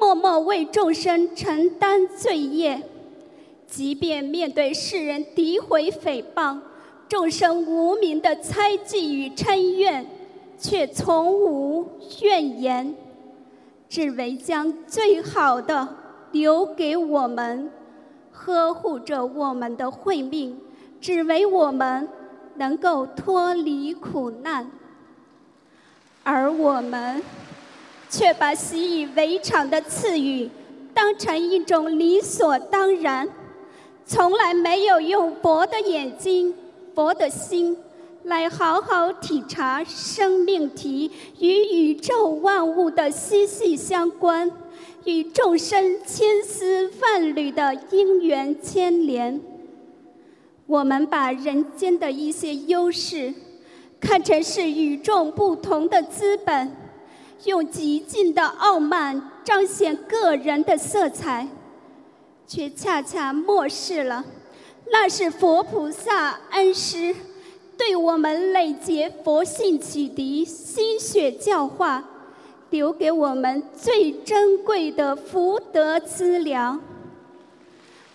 [0.00, 2.80] 默默为众生承担罪业，
[3.66, 6.58] 即便面对世人诋毁诽谤，
[7.08, 10.06] 众生无名的猜忌与嗔怨，
[10.58, 11.86] 却从无
[12.22, 12.94] 怨言。
[13.88, 15.88] 只为将最好的
[16.32, 17.70] 留给我们，
[18.32, 20.58] 呵护着我们的慧命，
[21.00, 22.08] 只为我们
[22.56, 24.68] 能够脱离苦难，
[26.24, 27.22] 而我们
[28.10, 30.50] 却把习以为常的赐予
[30.92, 33.28] 当成一种理所当然，
[34.04, 36.52] 从来没有用佛的眼睛、
[36.96, 37.76] 佛的心
[38.22, 44.50] 来好好体察生命体与宇宙万物的息息相关，
[45.04, 49.38] 与众生千丝万缕的因缘牵连。
[50.64, 53.34] 我们把人间的一些优势
[54.00, 56.74] 看成是与众不同的资本，
[57.44, 61.46] 用极尽的傲慢彰显个人的色彩，
[62.46, 64.24] 却恰恰漠视了
[64.90, 67.14] 那是佛菩萨恩师
[67.76, 72.02] 对我们累劫佛性启迪、心血教化，
[72.70, 76.80] 留给我们最珍贵的福德资粮。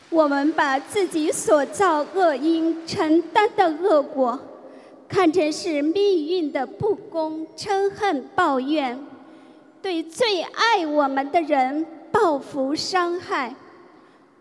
[0.09, 4.39] 我们把自己所造恶因承担的恶果，
[5.07, 8.99] 看成是命运的不公，嗔恨抱怨，
[9.81, 13.55] 对最爱我们的人报复伤害。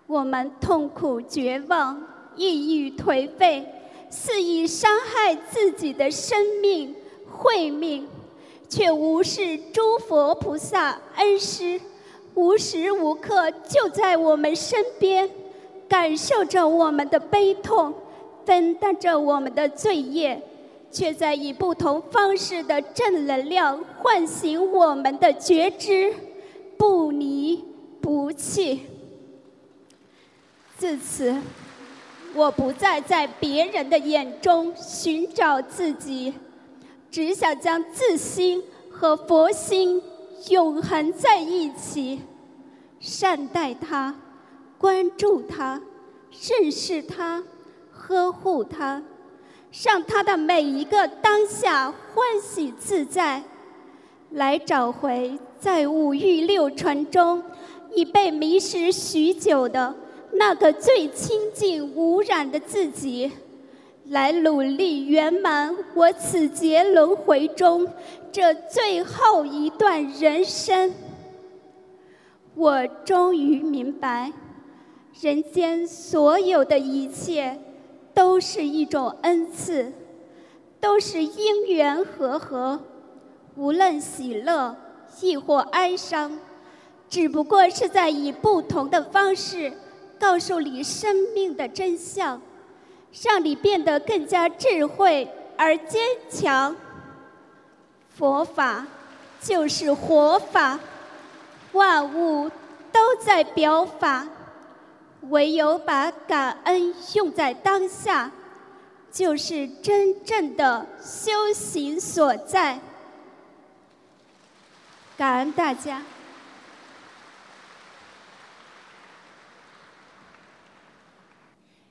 [0.07, 2.03] 我们痛苦绝望、
[2.37, 3.67] 抑郁颓废，
[4.09, 6.95] 肆意伤害自己的生命、
[7.31, 8.07] 慧命，
[8.69, 11.81] 却无视诸佛菩萨恩师，
[12.35, 15.29] 无时无刻就在我们身边。
[15.89, 17.93] 感受着我们的悲痛，
[18.45, 20.41] 分担着我们的罪业，
[20.93, 26.15] 却在以不同方式的正能量唤醒我们的觉知，
[26.77, 27.65] 不离
[28.01, 28.83] 不弃。
[30.79, 31.35] 自此，
[32.35, 36.33] 我不再在别人的眼中寻找自己，
[37.11, 40.03] 只想将自心和佛心
[40.49, 42.21] 永恒在一起，
[43.01, 44.15] 善待他。
[44.79, 45.83] 关注他，
[46.49, 47.45] 认识他，
[47.93, 49.03] 呵护他，
[49.85, 53.43] 让他的每一个当下欢喜自在，
[54.31, 57.43] 来找回在五欲六尘中
[57.93, 59.95] 已被迷失许久的
[60.33, 63.31] 那个最清净无染的自己，
[64.07, 67.87] 来努力圆满我此劫轮回中
[68.33, 70.95] 这最后一段人生。
[72.55, 74.33] 我终于明白。
[75.21, 77.59] 人间所有的一切，
[78.15, 79.93] 都是一种恩赐，
[80.81, 82.81] 都是因缘和合。
[83.57, 84.75] 无论喜乐
[85.21, 86.39] 亦或哀伤，
[87.09, 89.73] 只不过是在以不同的方式
[90.21, 92.41] 告诉你生命的真相，
[93.25, 96.01] 让你变得更加智慧而坚
[96.31, 96.77] 强。
[98.17, 98.87] 佛法
[99.41, 100.79] 就是活法，
[101.73, 102.51] 万物
[102.93, 104.29] 都在表法。
[105.29, 108.31] 唯有把感恩用在当下，
[109.13, 112.79] 就是真正的修行所在。
[115.17, 116.03] 感恩大家。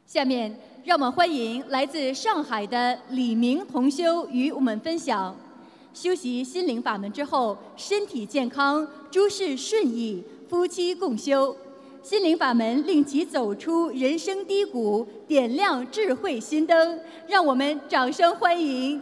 [0.10, 0.52] 下面，
[0.84, 5.38] 让我们欢迎来自上海的李明同修与我们分享：
[5.94, 11.56] 修习心灵法门之后，身体健康，诸事顺意，夫妻共修。
[12.02, 17.00] 心灵法门令其走出人生低谷，点亮智慧心灯。
[17.28, 19.00] 让我们掌声欢迎！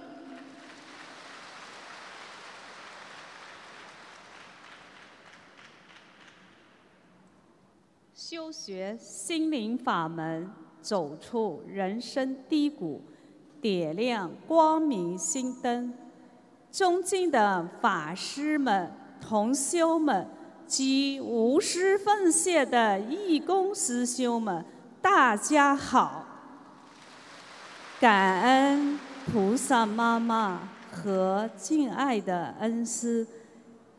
[8.13, 10.51] 修学心灵法门，
[10.87, 13.01] 走出人生低谷，
[13.59, 15.93] 点亮光明心灯。
[16.71, 20.25] 尊敬的法师们、同修们。
[20.65, 24.65] 及无私奉献的义工师兄们，
[25.01, 26.25] 大家好！
[28.01, 33.25] 感恩菩萨妈妈和敬爱的恩师，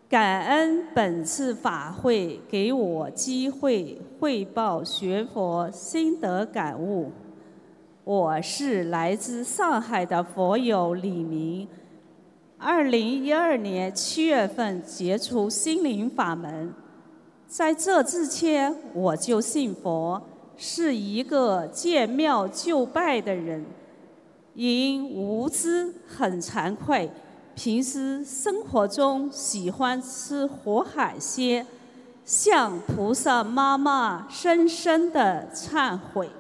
[0.09, 7.13] 感恩本次法会给我机会汇报学佛心得感悟。
[8.05, 11.69] 我是来自上海的佛友李明。
[12.57, 16.73] 二零一二年七月份接触心灵法门，
[17.47, 20.23] 在这之前我就信佛，
[20.57, 23.63] 是一个见庙就拜的人。
[24.55, 27.11] 因无知很惭愧，
[27.59, 31.67] 平时生活中喜欢吃活海鲜，
[32.25, 36.31] 向菩萨妈妈深深的忏悔。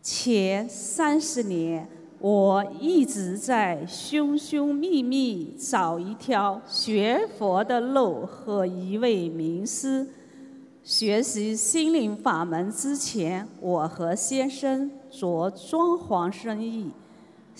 [0.00, 1.86] 前三十年。
[2.22, 10.06] 我一直在寻寻觅觅找一条学佛的路和一位名师。
[10.84, 16.90] 学习心灵法门之前，我和先生做装潢生意，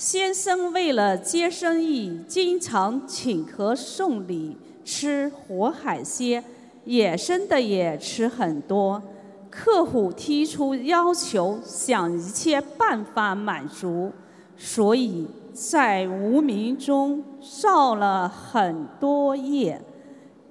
[0.01, 6.43] 先生为了接生意，经常请客送礼，吃活海鲜，
[6.87, 9.03] 野生的也吃很多。
[9.51, 14.11] 客户提出要求，想一切办法满足，
[14.57, 17.23] 所以在无名中
[17.61, 19.83] 造了很多业，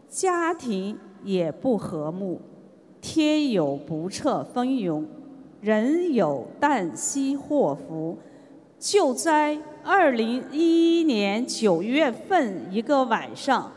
[0.07, 2.39] 家庭也不和睦，
[3.01, 5.07] 天有不测风云，
[5.59, 8.15] 人有旦夕祸福。
[8.79, 13.69] 就在二零一一年九月份一个晚上，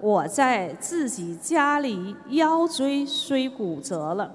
[0.00, 4.32] 我在自己家里腰椎椎骨折了。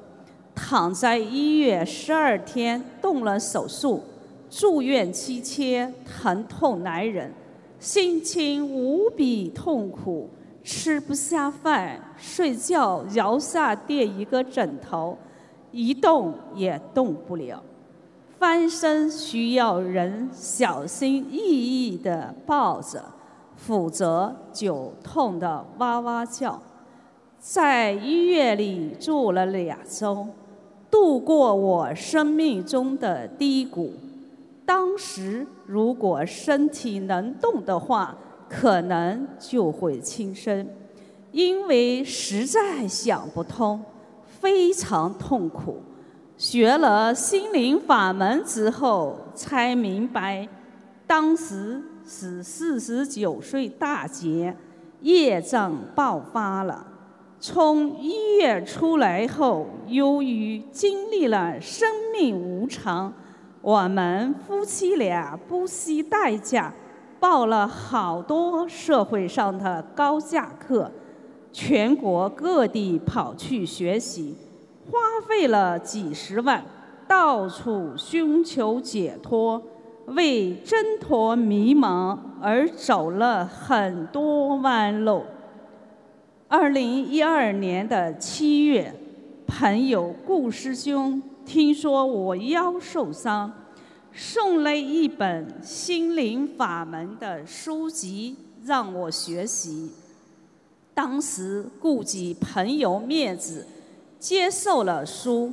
[0.54, 4.04] 躺在医院十二天，动了手术，
[4.50, 7.34] 住院期间疼痛难忍，
[7.80, 10.30] 心情无比痛苦，
[10.62, 15.18] 吃不下饭，睡觉摇下垫一个枕头，
[15.72, 17.64] 一动也动不了，
[18.40, 23.04] 翻身需要人小心翼翼地抱着，
[23.58, 26.58] 否则就痛得哇哇叫。
[27.38, 30.26] 在医院里住了两周。
[30.90, 33.94] 度过我生命中的低谷。
[34.66, 38.18] 当时如果身体能动的话，
[38.48, 40.68] 可能就会轻生，
[41.32, 43.80] 因为实在想不通，
[44.26, 45.78] 非常痛苦。
[46.40, 50.48] 学了心灵法门之后，才明白，
[51.06, 54.56] 当时是四十九岁大劫，
[55.02, 56.88] 业障爆发了。
[57.42, 63.14] 从医院出来后，由于经历了生命无常，
[63.62, 66.74] 我们夫妻俩不惜代价
[67.20, 70.90] 报了好多社会上的高价课，
[71.52, 74.38] 全国各地跑去学习，
[74.92, 76.64] 花费了几十万，
[77.08, 79.62] 到处寻求解脱，
[80.08, 85.24] 为挣脱迷茫而走了很多弯路。
[86.48, 88.94] 二零一二年的七月，
[89.46, 93.52] 朋友顾师兄听说我腰受伤，
[94.12, 99.92] 送了一本心灵法门的书籍让我学习。
[100.96, 103.66] 当时顾及朋友面子，
[104.20, 105.52] 接受了书。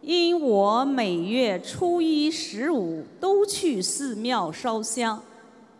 [0.00, 5.22] 因我每月初一、十五都去寺庙烧香，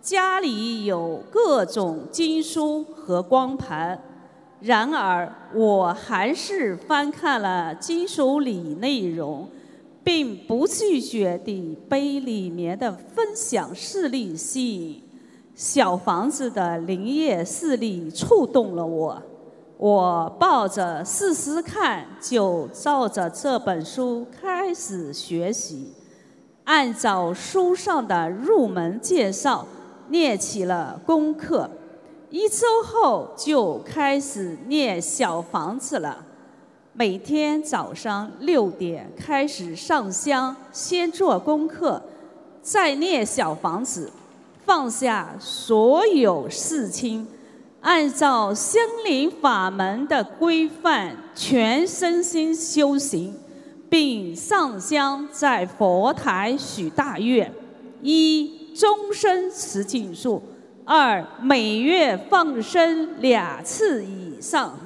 [0.00, 4.00] 家里有各种经书和光盘。
[4.60, 9.48] 然而，我还是翻看了经书里内容，
[10.04, 15.02] 并不拒绝地被里面的分享事例吸引。
[15.56, 19.20] 小房子的灵业事例触动了我，
[19.82, 25.92] 我抱着试试看，就照着这本书开始学习，
[26.62, 29.66] 按照书上的入门介绍
[30.10, 31.68] 念起了功课。
[32.30, 36.24] 一周后就开始念小房子了，
[36.92, 42.00] 每天早上六点开始上香，先做功课，
[42.62, 44.12] 再念小房子，
[44.64, 47.26] 放下所有事情，
[47.82, 53.34] 按照心灵法门的规范全身心修行，
[53.90, 57.52] 并上香在佛台许大愿：
[58.00, 60.40] 一终身持净住。
[60.84, 64.78] 二每月放生两次以上，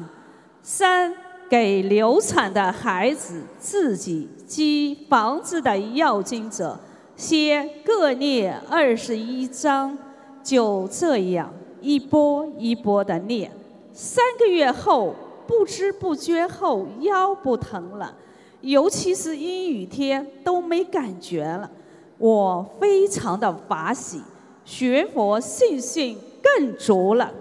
[0.62, 1.14] 三
[1.50, 6.80] 给流产的孩子、自己及房子的要经者，
[7.14, 9.96] 先各念二十一章，
[10.42, 11.52] 就这样
[11.86, 13.48] 一波一波的念。
[13.92, 15.14] 三个月后，
[15.46, 18.12] 不知不觉后腰不疼了，
[18.60, 21.70] 尤其是阴雨天都没感觉了，
[22.18, 24.20] 我非常的法喜。
[24.64, 27.32] 学佛信心更足了，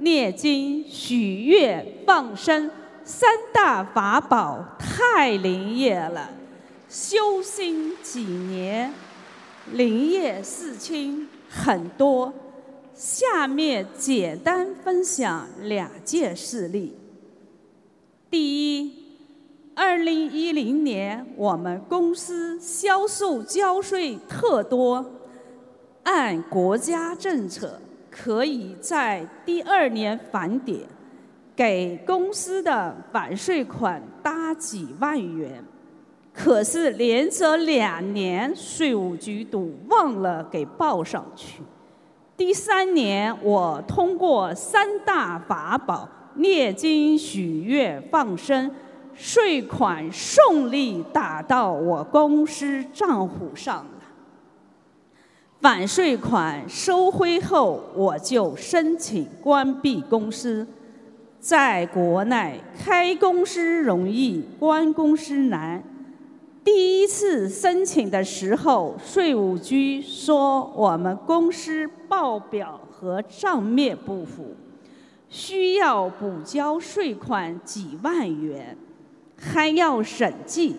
[0.00, 2.70] 念经、许愿、放生
[3.02, 6.28] 三大法宝太灵验了。
[6.90, 8.92] 修心几年，
[9.72, 12.30] 灵验事情很多。
[12.98, 16.92] 下面简单分享两件事例。
[18.28, 18.92] 第一，
[19.72, 25.12] 二零一零年我们公司销售交税特多。
[26.02, 27.80] 按国家政策，
[28.10, 30.80] 可以在第二年返点，
[31.54, 35.62] 给公司的返税款搭几万元。
[36.34, 41.62] 可是连着两年，税务局都忘了给报上去。
[42.38, 48.70] 第三年，我通过三大法宝念经、许愿、放生，
[49.12, 53.78] 税款顺利打到我公司账户上。
[53.78, 53.90] 了。
[55.60, 60.64] 反税款收回后，我就申请关闭公司。
[61.40, 65.82] 在国内开公司容易，关公司难。
[66.70, 74.54] 第一次申请的时候，税务局说我们公司报表和账面不符，
[75.30, 78.76] 需要补交税款几万元，
[79.38, 80.76] 还要审计。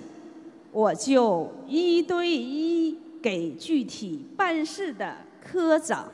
[0.72, 6.08] 我就一对一给具体办事的科长、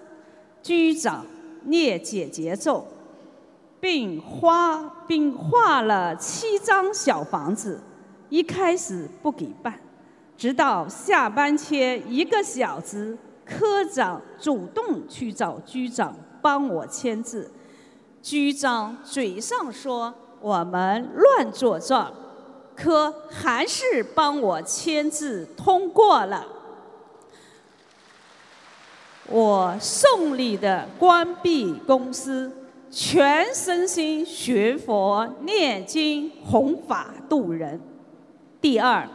[0.63, 1.25] 局长
[1.65, 2.87] 列解节奏。
[3.81, 7.79] 并画并画了七张小房子，
[8.29, 9.79] 一开始不给办，
[10.37, 17.51] 直到下班前一个小时，科长主动去找局长帮我签字，
[18.21, 22.13] 局长嘴上说我们乱作状，
[22.75, 26.45] 可还是帮我签字通过了。
[29.29, 32.51] 我顺利的关闭公司。
[32.91, 37.81] 全身心学佛念经弘法度人。
[38.65, 39.07] 第二，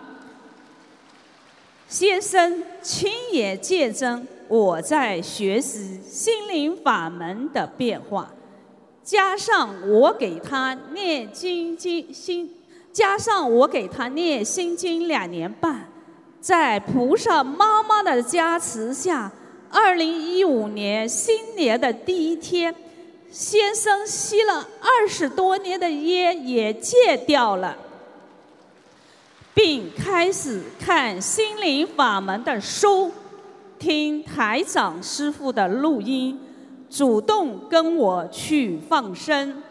[1.89, 8.33] 先生亲眼见证我在学习心灵法门的变化，
[9.03, 12.49] 加上我给他念经经心，
[12.93, 15.89] 加上我给他念心经两年半，
[16.41, 19.33] 在菩萨妈妈的加持下，
[19.69, 22.73] 二零一五年新年的第一天。
[23.33, 27.77] 先生吸了二十多年的烟也戒掉了，
[29.55, 33.13] 并开始看心灵法门的书，
[33.79, 36.39] 听台长师傅的录音，
[36.89, 39.63] 主动跟我去放生。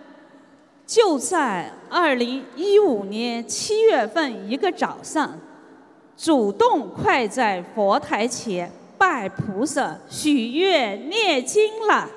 [0.85, 5.39] 就在二零一五年七月份一个早上，
[6.17, 12.09] 主动快在佛台前拜菩萨、许愿、念经了。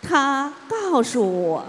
[0.00, 1.64] 他告诉我，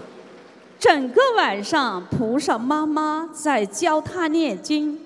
[0.84, 5.00] 整个晚上菩萨妈妈在教他念经，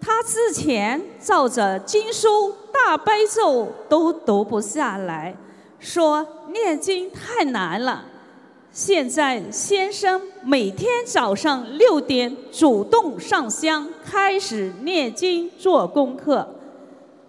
[0.00, 5.32] 他之前照着经书大悲咒都读不下来，
[5.78, 8.04] 说念经太难了。
[8.72, 16.48] 现在先生每天早上六点主动上香，开始念经做功课，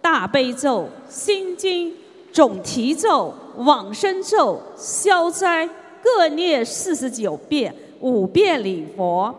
[0.02, 1.94] 大悲咒、心经。
[2.32, 5.70] 总提咒、往生咒、消灾
[6.04, 9.34] 各念四十九遍，五遍礼佛，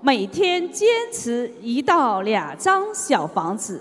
[0.00, 3.80] 每天坚持一到两张小房子。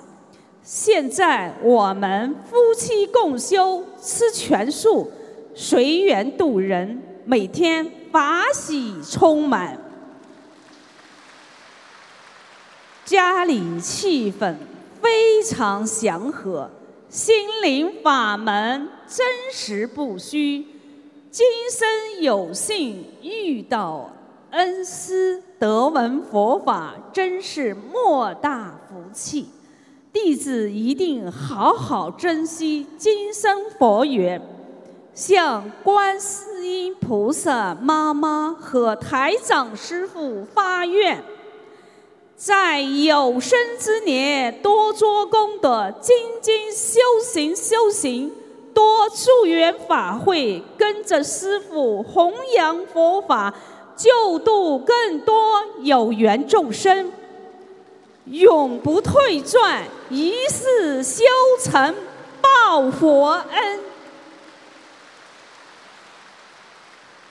[0.61, 5.11] 现在我们夫妻共修，吃全素，
[5.55, 9.79] 随缘度人，每天法喜充满，
[13.03, 14.55] 家里气氛
[15.01, 16.69] 非常祥和。
[17.09, 17.33] 心
[17.63, 20.67] 灵法门真实不虚，
[21.37, 24.11] 今生有幸遇到
[24.49, 29.47] 恩师得闻佛法，真是莫大福气。
[30.11, 34.41] 弟子一定好好珍惜今生佛缘，
[35.13, 41.23] 向观世音菩萨妈妈和台长师父发愿。
[42.35, 48.31] 在有生之年，多做功德，精进修行修行，
[48.77, 53.51] 多助缘法会，跟着师父弘扬佛法，
[53.95, 55.35] 救度更多
[55.79, 57.11] 有缘众生，
[58.25, 61.23] 永不退转，一世修
[61.59, 61.95] 成
[62.39, 63.79] 报佛恩。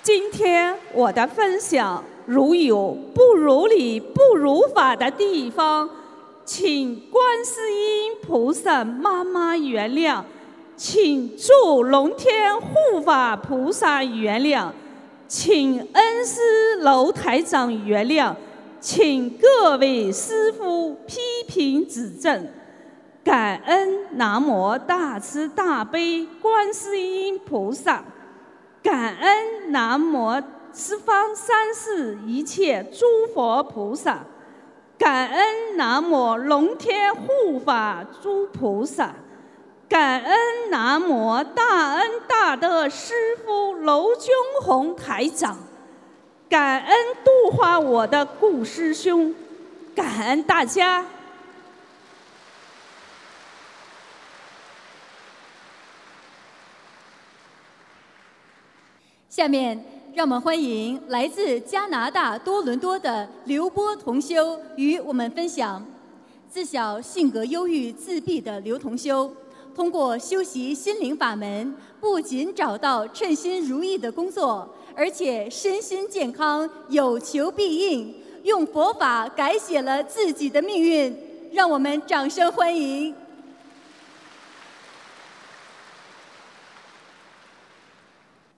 [0.03, 2.03] 今天我的分享。
[2.25, 5.89] 如有不如理、不如法的地方，
[6.45, 10.25] 请观世音菩萨妈妈原谅，
[10.77, 14.71] 请祝龙天护法菩萨原谅，
[15.27, 18.35] 请恩师楼台长原谅，
[18.79, 21.19] 请各位师父批
[21.49, 22.47] 评指正，
[23.25, 28.05] 感恩南无大慈大悲观世音菩萨，
[28.83, 30.43] 感恩南无。
[30.79, 34.23] 十方三世一切诸佛菩萨，
[34.99, 39.15] 感恩南无龙天护法诸菩萨，
[39.89, 43.15] 感恩南无大恩大德师
[43.45, 44.31] 父娄军
[44.63, 45.57] 宏台长，
[46.49, 49.35] 感恩度化我的顾师兄，
[49.95, 51.05] 感恩大家。
[59.29, 59.97] 下面。
[60.17, 65.85] 让我们欢迎来自加拿大多伦多的刘波同修与我们分享。
[66.49, 69.31] 自小性格忧郁、自闭的刘同修，
[69.77, 81.15] 通过修习心灵法门，不仅找到称心如意的工作，而且身心健康，有求必应，用佛法改写了自己的命运。
[81.53, 83.15] 让我们掌声欢迎！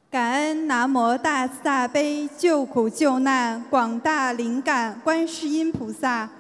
[0.09, 6.31] 感恩南无大慈大悲救苦救难广大灵感观世音菩萨，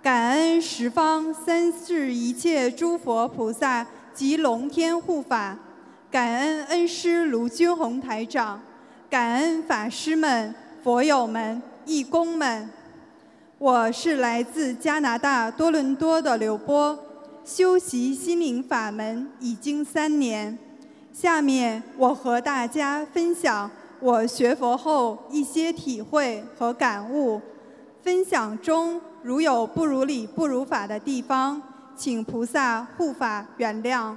[0.00, 3.84] 感恩十方三世一切诸佛菩萨
[4.18, 5.56] 及龙天护法，
[6.10, 8.60] 感恩恩师卢军宏台长，
[9.08, 10.52] 感恩法师们、
[10.82, 12.68] 佛友们、义工们。
[13.58, 16.98] 我是来自加拿大多伦多的刘波，
[17.44, 20.58] 修习心灵法门已经三年。
[21.12, 27.40] 下面我和大家分享我学佛后一些体会和感悟。
[28.02, 31.62] 分享中如有不如理、不如法的地方，
[31.98, 34.14] 请菩萨护法原谅。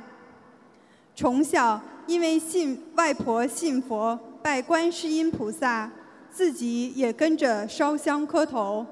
[1.16, 5.92] 从小因为信外婆信佛，拜观世音菩萨，
[6.32, 8.86] 自己也跟着烧香磕头。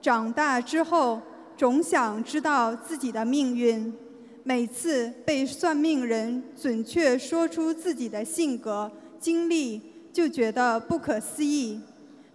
[0.00, 1.22] 长大之后，
[1.56, 3.94] 总想知道自己的命运。
[4.42, 8.90] 每次被算命人准确说出自己的性格
[9.20, 9.80] 经历，
[10.12, 11.80] 就觉得不可思议。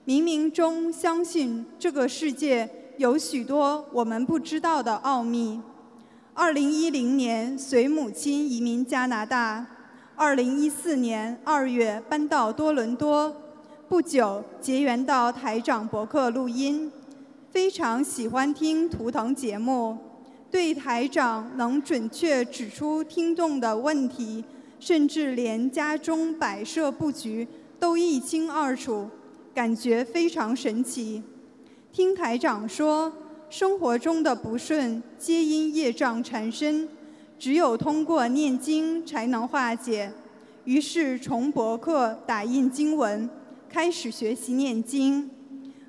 [0.05, 5.61] 冥冥中相信这个世界有许多我们不知道的奥秘。
[6.39, 9.65] 二零一零年随母亲移民加拿大，
[10.15, 13.35] 二零一四年二月搬到多伦多，
[13.89, 16.91] 不久结缘到台长博客录音，
[17.49, 19.97] 非常喜欢听图腾节目。
[20.51, 24.45] 对台长能准确指出听众的问题，
[24.79, 27.47] 甚至连家中摆设布局
[27.79, 29.09] 都一清二楚，
[29.55, 31.23] 感觉非常神奇。
[31.91, 33.11] 听台长说，
[33.49, 36.87] 生活中的不顺皆因业障缠身，
[37.39, 40.11] 只有通过念经才能化解。
[40.65, 43.29] 于是从博客打印经文，
[43.69, 45.29] 开始学习念经。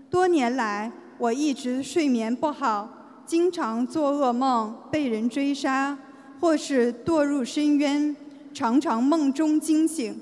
[0.08, 2.88] 多年来，我一直睡眠不好。
[3.26, 5.98] 经常做噩梦，被人追杀，
[6.40, 8.16] 或是堕入深渊，
[8.54, 10.18] 常常梦中惊醒。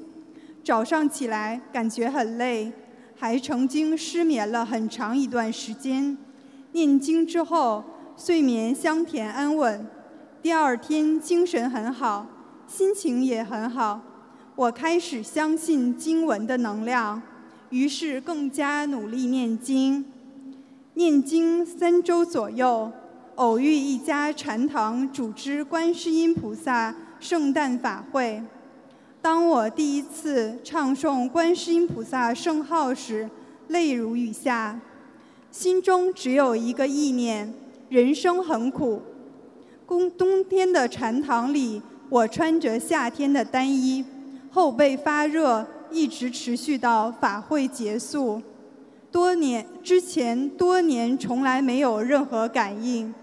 [0.64, 2.72] 早上起来感觉很累，
[3.14, 6.16] 还曾经失眠了很长一段时间。
[6.76, 7.82] 念经之后，
[8.18, 9.86] 睡眠香甜安稳，
[10.42, 12.26] 第二天精神很好，
[12.66, 13.98] 心情也很好。
[14.54, 17.22] 我开始相信经文的能量，
[17.70, 20.04] 于是更加努力念经。
[20.92, 22.92] 念经三周左右，
[23.36, 28.42] 偶遇一家禅堂组织观世音菩萨圣诞法会。
[29.22, 33.30] 当我第一次唱诵观世音菩萨圣号时，
[33.68, 34.78] 泪如雨下，
[35.58, 37.50] 心中只有一个意念：
[37.88, 39.00] 人生很苦。
[39.88, 41.80] 冬冬天的禅堂里，
[42.10, 44.04] 我穿着夏天的单衣，
[44.50, 48.42] 后背发热，一直持续到法会结束。
[49.10, 53.14] 多年之前，多年从来没有任何感应，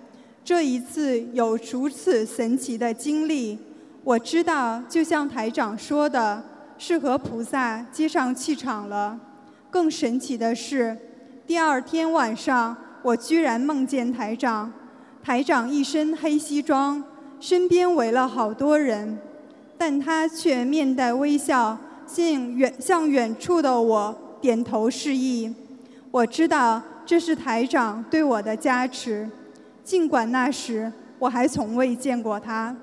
[0.43, 3.59] 这一次有如此神奇的经历，
[4.03, 6.43] 我知道，就像台长说的，
[6.79, 9.19] 是和菩萨接上气场了。
[9.69, 10.97] 更神奇的是，
[11.45, 14.71] 第二天晚上，我居然梦见台长，
[15.21, 17.03] 台长一身黑西装，
[17.37, 19.19] 身边围了好多人，
[19.77, 21.77] 但他却面带微笑，
[22.07, 22.25] 向
[22.55, 25.53] 远向远处的我点头示意。
[26.11, 29.29] 我知道这是台长对我的加持，
[29.83, 30.89] 尽管那时
[31.19, 32.73] 我还从未见过他。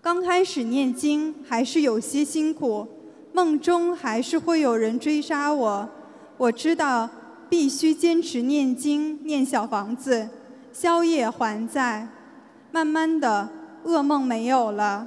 [0.00, 2.88] 刚开始念经还是有些辛苦，
[3.34, 5.88] 梦中还是会有人追杀我。
[6.38, 7.08] 我知道
[7.52, 10.26] 必须坚持念经、念小房子，
[10.72, 12.08] 宵夜还在。
[12.70, 13.46] 慢慢的，
[13.84, 15.06] 噩梦没有了，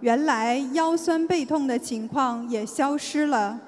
[0.00, 3.60] 原来腰酸背痛的情况也消失了。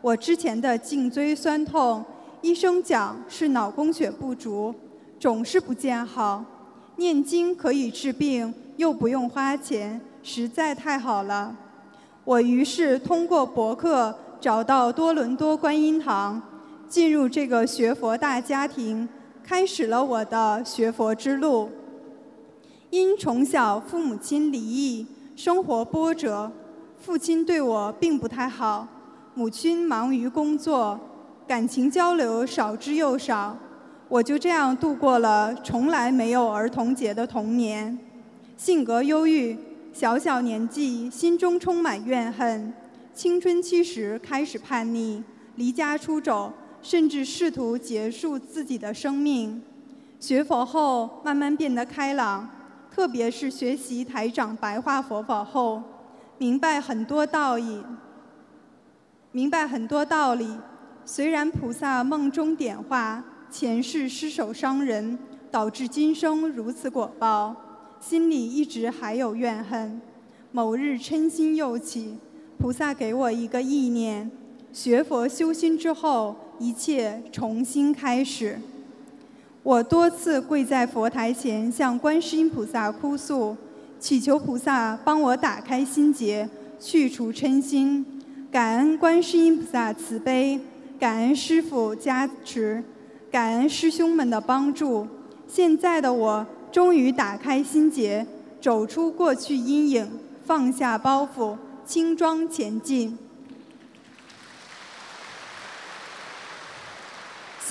[0.00, 2.04] 我之前的颈椎酸痛。
[2.40, 4.72] 医生讲是脑供血不足，
[5.18, 6.44] 总是不见好。
[6.94, 11.56] 念经可以治病，又不用花钱，实在太好了。
[12.22, 16.40] 我于是通过博客找到多伦多观音堂，
[16.92, 19.08] 进入这个学佛大家庭，
[19.42, 21.70] 开始了我的学佛之路。
[22.90, 26.52] 因从小父母亲离异，生活波折，
[26.98, 28.86] 父亲对我并不太好，
[29.32, 31.00] 母亲忙于工作。
[31.48, 33.56] 感情交流少之又少，
[34.10, 37.98] 我就这样度过了从来没有儿童节的童年。
[38.58, 39.56] 性格忧郁，
[39.94, 42.70] 小小年纪心中充满怨恨，
[43.14, 45.22] 青春期时开始叛逆，
[45.56, 46.52] 离家出走，
[46.82, 49.62] 甚至试图结束自己的生命。
[50.20, 52.48] 学佛后慢慢变得开朗，
[52.90, 55.82] 特别是学习台长白话佛法后，
[56.38, 57.82] 明白很多道理。
[59.30, 60.58] 明白很多道理。
[61.04, 65.18] 虽然菩萨梦中点化，前世失手伤人，
[65.50, 67.56] 导致今生如此果报，
[67.98, 70.00] 心里一直还有怨恨。
[70.52, 72.18] 某日嗔心又起，
[72.58, 74.30] 菩萨给我一个意念：
[74.72, 78.56] 学佛修心之后，一切重新开始。
[79.64, 83.56] 我多次跪在佛台前，向观世音菩萨哭诉，
[83.98, 86.48] 祈求菩萨帮我打开心结，
[86.78, 88.06] 去除嗔心。
[88.52, 90.60] 感恩观世音菩萨慈悲，
[91.00, 92.84] 感恩师父加持，
[93.28, 95.08] 感恩师兄们的帮助。
[95.48, 98.24] 现在的我终于打开心结，
[98.60, 100.08] 走出过去阴影，
[100.44, 103.18] 放下包袱，轻装前进。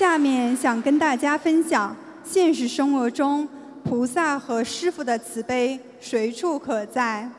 [0.02, 3.48] 下面想跟大家分享，现实生活中
[3.84, 7.30] 菩萨和师父的慈悲随处可在。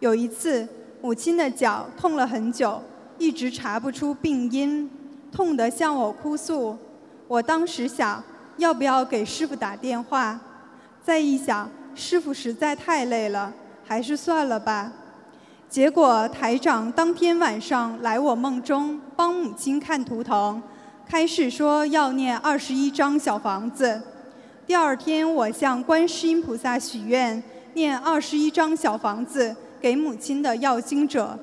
[0.00, 0.68] 有一次，
[1.00, 2.78] 母亲的脚痛了很久，
[3.16, 4.90] 一直查不出病因，
[5.32, 6.76] 痛得向我哭诉。
[7.26, 8.22] 我当时想，
[8.58, 10.38] 要不要给师傅打电话？
[11.02, 13.50] 再一想，师傅实在太累了，
[13.82, 14.92] 还是算了吧。
[15.70, 20.62] 结果台长当天晚上来我梦中，帮母亲看图腾。
[21.06, 24.00] 开示说要念二十一张小房子。
[24.66, 27.42] 第二天，我向观世音菩萨许愿，
[27.74, 31.38] 念二十一张小房子给母亲的要经者。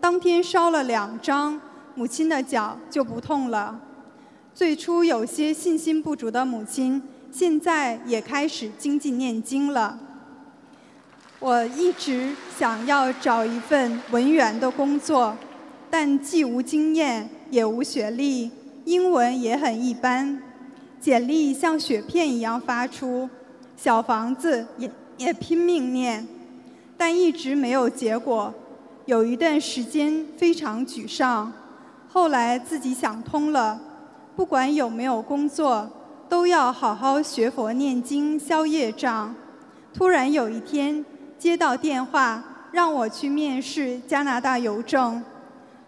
[0.00, 1.58] 当天烧了两张，
[1.94, 3.80] 母亲的脚就不痛了。
[4.54, 7.02] 最初有些信心不足的母亲，
[7.32, 9.98] 现在也开始精进念经了。
[11.38, 15.36] 我一直想要找一份文员的工作，
[15.90, 18.50] 但既无经验，也无学历。
[18.86, 20.40] 英文也很一般，
[21.00, 23.28] 简历像雪片一样发出，
[23.76, 26.24] 小房子也也拼命念，
[26.96, 28.54] 但一直没有结果，
[29.06, 31.52] 有一段时间非常沮丧。
[32.08, 33.80] 后来自己想通了，
[34.36, 35.90] 不管有没有工作，
[36.28, 39.34] 都要好好学佛念经消业障。
[39.92, 41.04] 突然有一天
[41.36, 45.20] 接到电话，让我去面试加拿大邮政。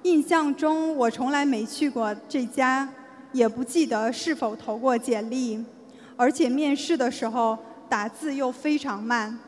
[0.02, 2.88] 印象中，我从来没去过这家，
[3.32, 5.62] 也不记得是否投过简历，
[6.16, 9.38] 而且面试的时候打字又非常慢。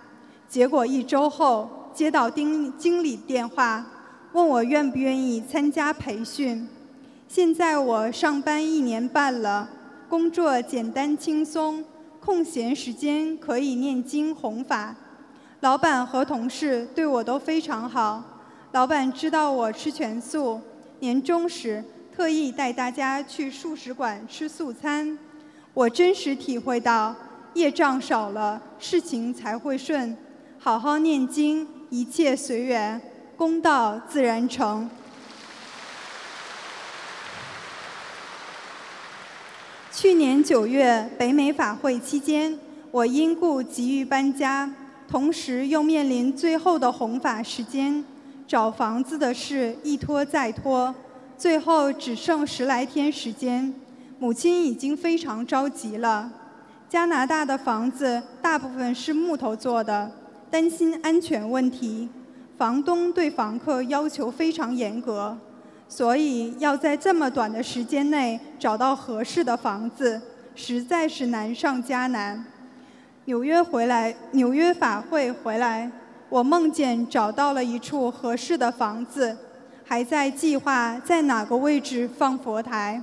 [0.48, 3.86] 结果一周后接到经经理电话，
[4.32, 6.68] 问我愿不愿意参加培训。
[7.28, 9.70] 现在我上班一年半了，
[10.08, 11.84] 工作简单轻松，
[12.18, 14.96] 空闲时间可以念经弘法。
[15.60, 18.39] 老板和同事对我都非常好。
[18.72, 20.60] 老板知道我吃全素，
[21.00, 25.18] 年终时特意带大家去素食馆吃素餐。
[25.74, 27.12] 我真实体会到，
[27.54, 30.16] 业障少了，事情才会顺。
[30.56, 33.00] 好好念经，一切随缘，
[33.36, 34.88] 功道自然成。
[39.90, 42.56] 去年九月北美法会期间，
[42.92, 44.72] 我因故急于搬家，
[45.08, 48.04] 同时又面临最后的弘法时间。
[48.50, 50.92] 找房子的事一拖再拖，
[51.38, 53.72] 最后只剩十来天时间。
[54.18, 56.28] 母亲已经非常着急了。
[56.88, 60.10] 加拿大的房子大部分是木头做的，
[60.50, 62.08] 担心安全问题。
[62.58, 65.38] 房东对房客要求非常严格，
[65.88, 70.20] 所以要在这么短的时间内找到合适的房子，
[70.56, 72.44] 实在是难上加难。
[73.26, 75.88] 纽约回来，纽约法会回来。
[76.30, 79.36] 我梦见找到了一处合适的房子，
[79.84, 83.02] 还在计划在哪个位置放佛台。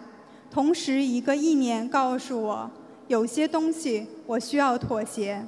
[0.50, 2.72] 同时，一个意念告诉我，
[3.08, 5.46] 有些东西我需要妥协。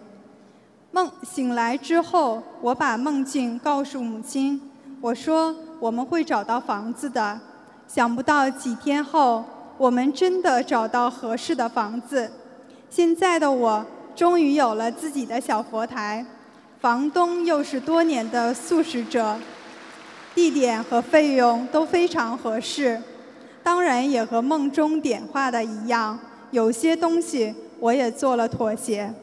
[0.92, 4.62] 梦醒来之后，我把梦境告诉母亲，
[5.00, 7.40] 我说我们会找到房子的。
[7.88, 9.46] 想不到几天后，
[9.78, 12.30] 我们真的找到合适的房子。
[12.90, 16.26] 现在的我终于有了自己的小佛台。
[16.80, 19.38] 房东又是多年的素食者，
[20.34, 23.02] 地点和费用都非常合适，
[23.62, 26.18] 当然也和梦中点化的一样，
[26.52, 29.14] 有些东西我也做了妥协。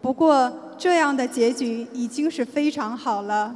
[0.00, 3.52] 不过这样的结局已经是非常好了。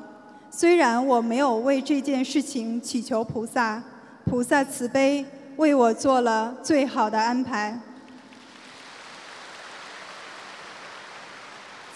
[0.51, 3.81] 虽然我没有为这件事情祈求菩萨，
[4.25, 5.25] 菩萨慈悲
[5.57, 7.79] 为我做了最好的安排。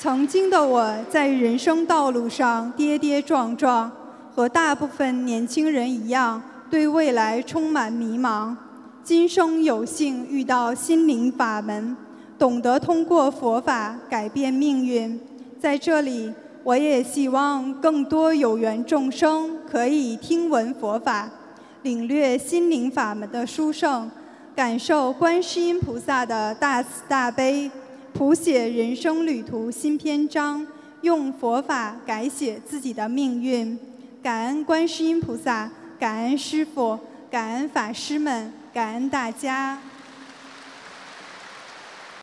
[0.03, 3.93] 曾经的我在人生道路上跌跌撞撞，
[4.35, 8.57] 和大部分年轻人一样，对未来充满迷茫。
[9.05, 11.95] 今生有幸遇到心灵法门，
[12.39, 15.21] 懂得通过佛法改变命运。
[15.61, 16.33] 在这里，
[16.65, 21.29] 我也希望更多有缘众生可以听闻佛法，
[21.83, 24.11] 领略心灵法门的殊胜，
[24.57, 27.71] 感受观世音菩萨的大慈大悲，
[28.13, 30.67] 谱写人生旅途新篇章，
[31.03, 33.79] 用佛法改写自己的命运。
[34.23, 36.99] 感恩观世音菩萨，感恩师父，
[37.31, 39.79] 感恩法师们，感恩大家。